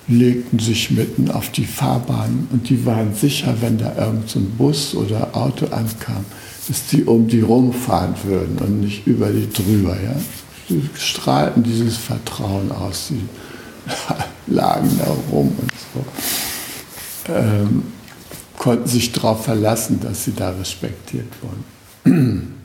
legten 0.09 0.59
sich 0.59 0.91
mitten 0.91 1.31
auf 1.31 1.51
die 1.51 1.65
Fahrbahn 1.65 2.49
und 2.53 2.69
die 2.69 2.85
waren 2.85 3.15
sicher, 3.15 3.55
wenn 3.61 3.79
da 3.79 3.95
irgendein 3.97 4.29
so 4.29 4.41
Bus 4.59 4.95
oder 4.95 5.35
Auto 5.35 5.67
ankam, 5.67 6.25
dass 6.69 6.87
die 6.87 7.05
um 7.05 7.29
die 7.29 7.41
rumfahren 7.41 8.15
würden 8.25 8.59
und 8.59 8.81
nicht 8.81 9.07
über 9.07 9.31
die 9.31 9.49
drüber. 9.51 9.97
Ja? 10.03 10.15
Die 10.69 10.83
strahlten 10.99 11.63
dieses 11.63 11.97
Vertrauen 11.97 12.71
aus. 12.73 13.11
Die 13.11 13.23
lagen 14.53 14.91
da 14.99 15.07
rum 15.31 15.57
und 15.59 15.73
so. 15.95 16.05
Ähm, 17.29 17.85
konnten 18.59 18.87
sich 18.87 19.13
darauf 19.13 19.45
verlassen, 19.45 20.01
dass 20.01 20.25
sie 20.25 20.35
da 20.35 20.51
respektiert 20.51 21.29
wurden. 21.43 22.55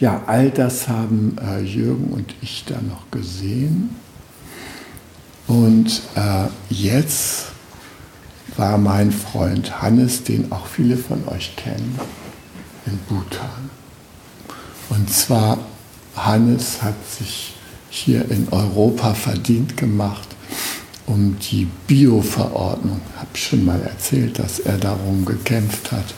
Ja, 0.00 0.22
all 0.26 0.50
das 0.50 0.86
haben 0.86 1.36
äh, 1.44 1.60
Jürgen 1.60 2.12
und 2.12 2.32
ich 2.40 2.64
da 2.64 2.76
noch 2.80 3.10
gesehen. 3.10 3.96
Und 5.48 6.02
äh, 6.14 6.46
jetzt 6.68 7.46
war 8.56 8.78
mein 8.78 9.10
Freund 9.10 9.82
Hannes, 9.82 10.22
den 10.22 10.52
auch 10.52 10.66
viele 10.66 10.96
von 10.96 11.26
euch 11.26 11.56
kennen, 11.56 11.98
in 12.86 12.96
Bhutan. 13.08 13.70
Und 14.90 15.10
zwar, 15.10 15.58
Hannes 16.14 16.82
hat 16.82 16.94
sich 17.18 17.54
hier 17.90 18.30
in 18.30 18.48
Europa 18.50 19.14
verdient 19.14 19.76
gemacht, 19.76 20.27
um 21.08 21.36
die 21.38 21.66
Bio-Verordnung, 21.86 23.00
habe 23.16 23.28
ich 23.34 23.44
schon 23.44 23.64
mal 23.64 23.80
erzählt, 23.80 24.38
dass 24.38 24.60
er 24.60 24.76
darum 24.76 25.24
gekämpft 25.24 25.90
hat, 25.90 26.14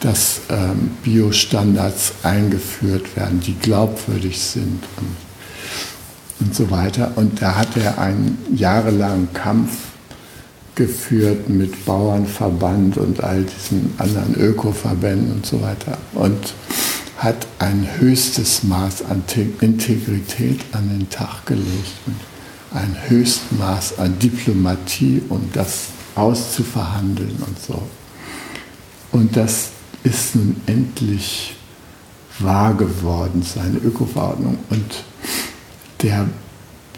dass 0.00 0.40
ähm, 0.50 0.90
Biostandards 1.02 2.12
eingeführt 2.22 3.16
werden, 3.16 3.40
die 3.40 3.54
glaubwürdig 3.54 4.38
sind 4.40 4.82
und, 4.96 6.46
und 6.46 6.54
so 6.54 6.70
weiter. 6.70 7.12
Und 7.16 7.40
da 7.40 7.54
hat 7.54 7.76
er 7.76 7.98
einen 7.98 8.36
jahrelangen 8.54 9.32
Kampf 9.32 9.70
geführt 10.74 11.48
mit 11.48 11.86
Bauernverband 11.86 12.98
und 12.98 13.24
all 13.24 13.44
diesen 13.44 13.94
anderen 13.96 14.34
Ökoverbänden 14.34 15.32
und 15.32 15.46
so 15.46 15.62
weiter. 15.62 15.96
Und 16.14 16.52
hat 17.16 17.46
ein 17.58 17.88
höchstes 17.98 18.62
Maß 18.64 19.06
an 19.06 19.24
Integrität 19.62 20.60
an 20.72 20.90
den 20.90 21.08
Tag 21.08 21.46
gelegt 21.46 21.94
und 22.06 22.35
ein 22.72 22.96
höchstes 23.08 23.58
Maß 23.58 23.98
an 23.98 24.18
Diplomatie, 24.18 25.22
um 25.28 25.50
das 25.52 25.88
auszuverhandeln 26.14 27.36
und 27.46 27.60
so. 27.60 27.82
Und 29.12 29.36
das 29.36 29.70
ist 30.02 30.36
nun 30.36 30.56
endlich 30.66 31.54
wahr 32.38 32.74
geworden, 32.74 33.42
seine 33.42 33.78
Ökoverordnung. 33.78 34.58
Und 34.70 35.04
der 36.02 36.28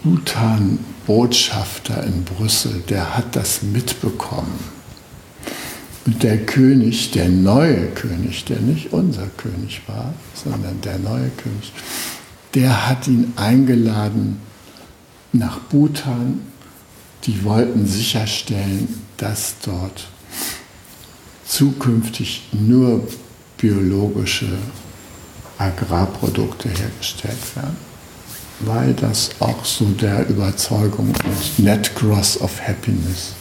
Bhutan-Botschafter 0.03 2.03
in 2.03 2.23
Brüssel, 2.23 2.83
der 2.89 3.15
hat 3.15 3.35
das 3.35 3.63
mitbekommen. 3.63 4.79
Und 6.05 6.23
der 6.23 6.45
König, 6.45 7.11
der 7.11 7.29
neue 7.29 7.87
König, 7.87 8.45
der 8.45 8.59
nicht 8.59 8.93
unser 8.93 9.27
König 9.37 9.81
war, 9.87 10.13
sondern 10.33 10.81
der 10.81 10.97
neue 10.97 11.29
König, 11.29 11.73
der 12.55 12.89
hat 12.89 13.07
ihn 13.07 13.33
eingeladen 13.35 14.41
nach 15.33 15.59
Bhutan. 15.59 16.41
Die 17.25 17.43
wollten 17.43 17.85
sicherstellen, 17.85 19.01
dass 19.17 19.55
dort 19.63 20.07
zukünftig 21.45 22.47
nur 22.51 23.07
biologische 23.57 24.57
Agrarprodukte 25.57 26.69
hergestellt 26.69 27.55
werden, 27.55 27.75
weil 28.61 28.93
das 28.93 29.31
auch 29.39 29.65
so 29.65 29.85
der 29.85 30.29
Überzeugung 30.29 31.09
ist, 31.09 31.59
Net 31.59 31.93
Gross 31.95 32.39
of 32.39 32.61
Happiness 32.65 33.33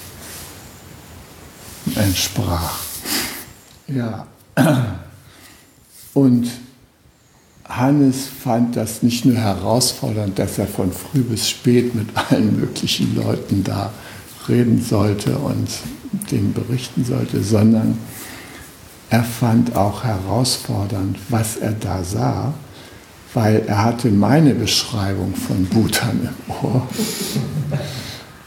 entsprach. 1.94 2.80
Ja, 3.86 4.26
und 6.14 6.50
Hannes 7.68 8.26
fand 8.26 8.76
das 8.76 9.02
nicht 9.02 9.24
nur 9.24 9.36
herausfordernd, 9.36 10.38
dass 10.38 10.58
er 10.58 10.66
von 10.66 10.90
früh 10.92 11.20
bis 11.20 11.48
spät 11.48 11.94
mit 11.94 12.08
allen 12.14 12.58
möglichen 12.58 13.14
Leuten 13.14 13.62
da 13.62 13.92
reden 14.48 14.82
sollte 14.82 15.36
und 15.36 15.68
denen 16.30 16.54
berichten 16.54 17.04
sollte, 17.04 17.42
sondern 17.42 17.98
er 19.10 19.22
fand 19.22 19.76
auch 19.76 20.04
herausfordernd, 20.04 21.18
was 21.28 21.56
er 21.56 21.72
da 21.72 22.02
sah, 22.02 22.54
weil 23.34 23.62
er 23.66 23.84
hatte 23.84 24.08
meine 24.08 24.54
Beschreibung 24.54 25.34
von 25.34 25.66
Bhutan 25.66 26.28
im 26.48 26.54
Ohr. 26.62 26.88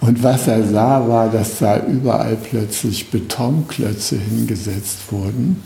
Und 0.02 0.24
was 0.24 0.48
er 0.48 0.68
sah, 0.68 1.08
war, 1.08 1.30
dass 1.30 1.60
da 1.60 1.86
überall 1.86 2.36
plötzlich 2.36 3.12
Betonklötze 3.12 4.18
hingesetzt 4.18 5.12
wurden. 5.12 5.62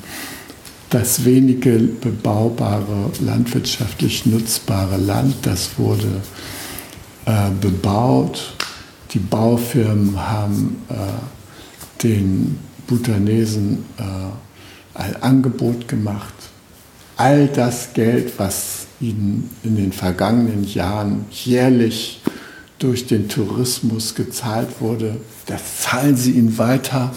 Das 0.96 1.26
wenige 1.26 1.78
bebaubare, 1.78 3.12
landwirtschaftlich 3.20 4.26
nutzbare 4.26 4.96
Land, 4.96 5.36
das 5.42 5.72
wurde 5.78 6.22
äh, 7.26 7.50
bebaut. 7.60 8.56
Die 9.12 9.20
Baufirmen 9.20 10.18
haben 10.18 10.78
äh, 10.88 12.02
den 12.02 12.58
Bhutanesen 12.88 13.84
äh, 13.98 14.04
ein 14.98 15.22
Angebot 15.22 15.90
gemacht. 15.90 16.34
All 17.18 17.48
das 17.48 17.92
Geld, 17.92 18.32
was 18.38 18.88
ihnen 19.02 19.50
in 19.64 19.76
den 19.76 19.92
vergangenen 19.92 20.64
Jahren 20.64 21.26
jährlich 21.30 22.22
durch 22.80 23.06
den 23.06 23.28
Tourismus 23.28 24.16
gezahlt 24.16 24.80
wurde, 24.80 25.18
das 25.48 25.82
zahlen 25.82 26.16
sie 26.16 26.32
ihnen 26.32 26.58
weiter 26.58 27.12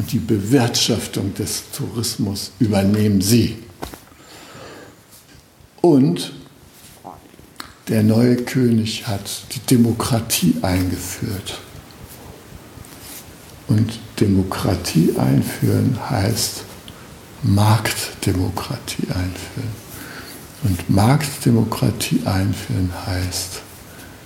und 0.00 0.12
die 0.12 0.18
Bewirtschaftung 0.18 1.34
des 1.34 1.64
Tourismus 1.76 2.52
übernehmen 2.58 3.20
sie. 3.20 3.58
Und 5.82 6.32
der 7.88 8.02
neue 8.02 8.36
König 8.36 9.06
hat 9.06 9.42
die 9.54 9.58
Demokratie 9.58 10.54
eingeführt. 10.62 11.60
Und 13.68 13.98
Demokratie 14.18 15.14
einführen 15.18 15.98
heißt 16.08 16.64
Marktdemokratie 17.42 19.06
einführen. 19.08 19.70
Und 20.62 20.88
Marktdemokratie 20.88 22.22
einführen 22.24 22.90
heißt 23.06 23.60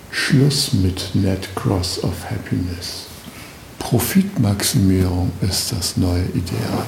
Schluss 0.09 0.71
mit 0.71 1.13
Net 1.15 1.53
Cross 1.53 2.01
of 2.01 2.13
Happiness. 2.29 3.04
Profitmaximierung 3.85 5.31
ist 5.41 5.71
das 5.71 5.95
neue 5.95 6.25
Ideal. 6.33 6.85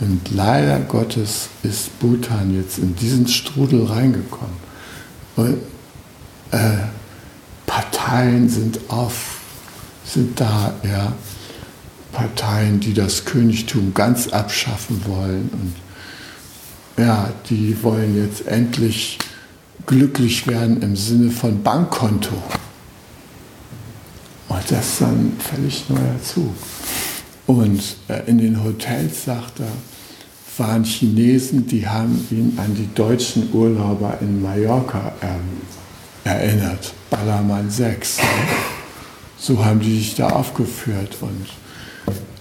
Und 0.00 0.28
leider 0.34 0.80
Gottes 0.80 1.48
ist 1.62 2.00
Bhutan 2.00 2.52
jetzt 2.52 2.78
in 2.78 2.96
diesen 2.96 3.28
Strudel 3.28 3.84
reingekommen. 3.84 4.56
Und, 5.36 5.58
äh, 6.50 6.78
Parteien 7.64 8.48
sind 8.48 8.80
auf, 8.88 9.38
sind 10.04 10.40
da, 10.40 10.74
ja, 10.82 11.12
Parteien, 12.10 12.80
die 12.80 12.92
das 12.92 13.24
Königtum 13.24 13.94
ganz 13.94 14.26
abschaffen 14.26 15.00
wollen 15.06 15.48
und 15.52 17.04
ja, 17.04 17.32
die 17.48 17.80
wollen 17.84 18.16
jetzt 18.16 18.48
endlich 18.48 19.18
glücklich 19.86 20.48
werden 20.48 20.82
im 20.82 20.96
Sinne 20.96 21.30
von 21.30 21.62
Bankkonto. 21.62 22.42
Das 24.68 24.88
ist 24.88 25.00
dann 25.00 25.32
völlig 25.38 25.88
neuer 25.88 26.22
Zug. 26.22 26.54
Und 27.46 27.96
äh, 28.08 28.22
in 28.26 28.38
den 28.38 28.64
Hotels, 28.64 29.24
sagt 29.24 29.60
er, 29.60 29.66
waren 30.56 30.84
Chinesen, 30.84 31.66
die 31.66 31.86
haben 31.86 32.26
ihn 32.30 32.58
an 32.58 32.74
die 32.74 32.88
deutschen 32.94 33.52
Urlauber 33.52 34.18
in 34.20 34.40
Mallorca 34.40 35.12
ähm, 35.20 35.62
erinnert. 36.24 36.94
Ballermann 37.10 37.70
6. 37.70 38.18
So 39.36 39.64
haben 39.64 39.80
die 39.80 39.98
sich 39.98 40.14
da 40.14 40.28
aufgeführt 40.30 41.16
und 41.20 41.46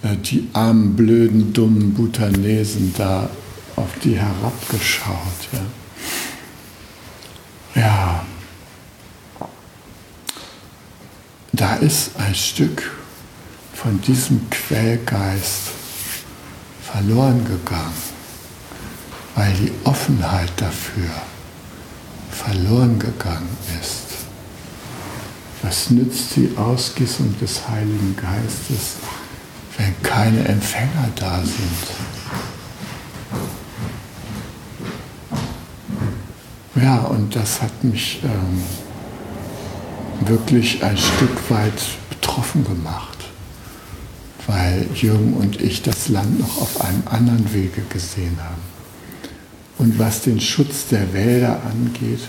äh, 0.04 0.16
die 0.18 0.48
armen, 0.54 0.96
blöden, 0.96 1.52
dummen 1.54 1.94
Bhutanesen 1.94 2.94
da 2.98 3.30
auf 3.76 3.90
die 4.04 4.18
herabgeschaut. 4.18 5.50
Ja. 5.52 5.60
Ja, 7.82 8.24
da 11.74 11.80
ist 11.80 12.12
ein 12.18 12.36
Stück 12.36 12.92
von 13.74 14.00
diesem 14.02 14.48
Quellgeist 14.52 15.70
verloren 16.84 17.44
gegangen, 17.46 18.04
weil 19.34 19.52
die 19.54 19.72
Offenheit 19.84 20.52
dafür 20.58 21.10
verloren 22.30 23.00
gegangen 23.00 23.58
ist. 23.82 24.04
Was 25.64 25.90
nützt 25.90 26.36
die 26.36 26.56
Ausgießung 26.58 27.36
des 27.40 27.68
Heiligen 27.68 28.16
Geistes, 28.18 28.98
wenn 29.78 29.96
keine 30.04 30.48
Empfänger 30.48 31.10
da 31.16 31.42
sind? 31.42 31.88
Ja, 36.84 36.98
und 37.00 37.36
das 37.36 37.62
hat 37.62 37.84
mich 37.84 38.20
ähm, 38.24 38.62
wirklich 40.22 40.84
ein 40.84 40.98
Stück 40.98 41.50
weit 41.50 41.82
betroffen 42.10 42.64
gemacht, 42.64 43.18
weil 44.48 44.86
Jürgen 44.96 45.34
und 45.34 45.62
ich 45.62 45.82
das 45.82 46.10
Land 46.10 46.40
noch 46.40 46.62
auf 46.62 46.82
einem 46.82 47.04
anderen 47.06 47.54
Wege 47.54 47.82
gesehen 47.90 48.38
haben. 48.42 48.62
Und 49.78 50.00
was 50.00 50.22
den 50.22 50.40
Schutz 50.40 50.88
der 50.90 51.14
Wälder 51.14 51.62
angeht, 51.70 52.22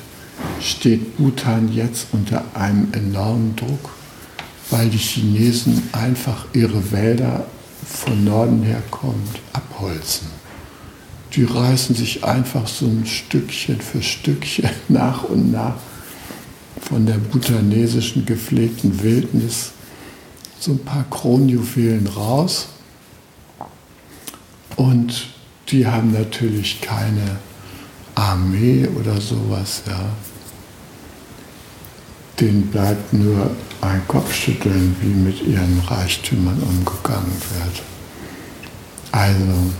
steht 0.61 1.16
Bhutan 1.16 1.72
jetzt 1.72 2.09
unter 2.12 2.45
einem 2.55 2.93
enormen 2.93 3.55
Druck, 3.57 3.91
weil 4.70 4.89
die 4.89 4.99
Chinesen 4.99 5.82
einfach 5.93 6.47
ihre 6.53 6.91
Wälder 6.91 7.47
von 7.87 8.24
Norden 8.24 8.62
her 8.62 8.82
kommend 8.91 9.41
abholzen 9.53 10.35
die 11.37 11.45
reißen 11.45 11.97
sich 11.97 12.24
einfach 12.24 12.66
so 12.66 12.87
ein 12.87 13.07
Stückchen 13.07 13.80
für 13.80 14.03
Stückchen 14.03 14.70
nach 14.89 15.24
und 15.24 15.51
nach 15.53 15.76
von 16.81 17.07
der 17.07 17.14
bhutanesischen 17.14 18.27
gepflegten 18.27 19.03
Wildnis 19.03 19.72
so 20.59 20.72
ein 20.72 20.85
paar 20.85 21.05
Kronjuwelen 21.11 22.07
raus. 22.07 22.68
Und 24.77 25.29
die 25.68 25.87
haben 25.87 26.12
natürlich 26.12 26.81
keine 26.81 27.39
Armee 28.14 28.89
oder 28.89 29.20
sowas, 29.20 29.83
ja. 29.87 30.07
Denen 32.41 32.66
bleibt 32.68 33.12
nur 33.12 33.51
ein 33.81 34.03
Kopfschütteln, 34.09 34.97
wie 35.01 35.07
mit 35.07 35.43
ihren 35.43 35.81
Reichtümern 35.81 36.61
umgegangen 36.62 37.33
wird. 37.61 37.83
Also, 39.12 39.70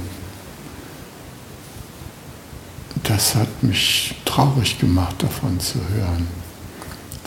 das 3.03 3.35
hat 3.35 3.63
mich 3.63 4.15
traurig 4.25 4.79
gemacht, 4.79 5.21
davon 5.23 5.59
zu 5.59 5.79
hören. 5.95 6.44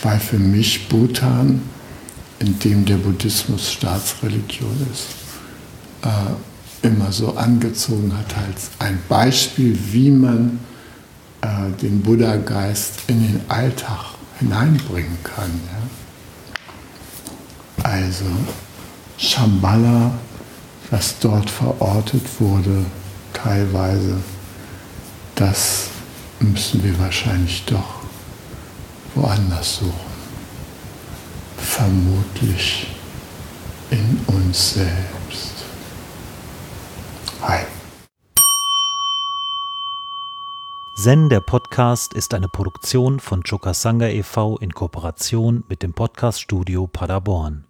Weil 0.02 0.20
für 0.20 0.40
mich 0.40 0.88
Bhutan, 0.90 1.62
in 2.40 2.60
dem 2.60 2.86
der 2.86 2.98
Buddhismus 2.98 3.72
Staatsreligion 3.72 4.88
ist, 4.92 5.08
äh, 6.04 6.88
immer 6.88 7.12
so 7.12 7.36
angezogen 7.36 8.14
hat 8.16 8.36
als 8.38 8.70
ein 8.80 9.00
Beispiel, 9.10 9.78
wie 9.92 10.12
man 10.12 10.60
äh, 11.42 11.72
den 11.82 12.02
Buddha-Geist 12.02 13.00
in 13.08 13.22
den 13.22 13.42
Alltag 13.48 14.14
hineinbringen 14.40 15.18
kann. 15.24 15.60
Ja? 17.84 17.90
Also 17.90 18.26
Shambhala, 19.18 20.12
was 20.92 21.18
dort 21.20 21.50
verortet 21.50 22.24
wurde, 22.40 22.86
teilweise 23.34 24.18
das 25.36 25.88
müssen 26.40 26.84
wir 26.84 26.98
wahrscheinlich 27.00 27.64
doch 27.66 27.97
woanders 29.18 29.78
suchen. 29.78 30.18
Vermutlich 31.58 32.88
in 33.90 34.20
uns 34.28 34.76
selbst. 34.76 35.66
Hi. 37.42 37.62
Zen, 40.96 41.30
der 41.30 41.42
Podcast, 41.42 42.14
ist 42.14 42.34
eine 42.34 42.48
Produktion 42.48 43.20
von 43.20 43.44
Chokasanga 43.44 44.08
e.V. 44.08 44.58
in 44.58 44.74
Kooperation 44.74 45.64
mit 45.70 45.84
dem 45.84 45.94
Podcaststudio 45.94 46.88
Paderborn. 46.88 47.67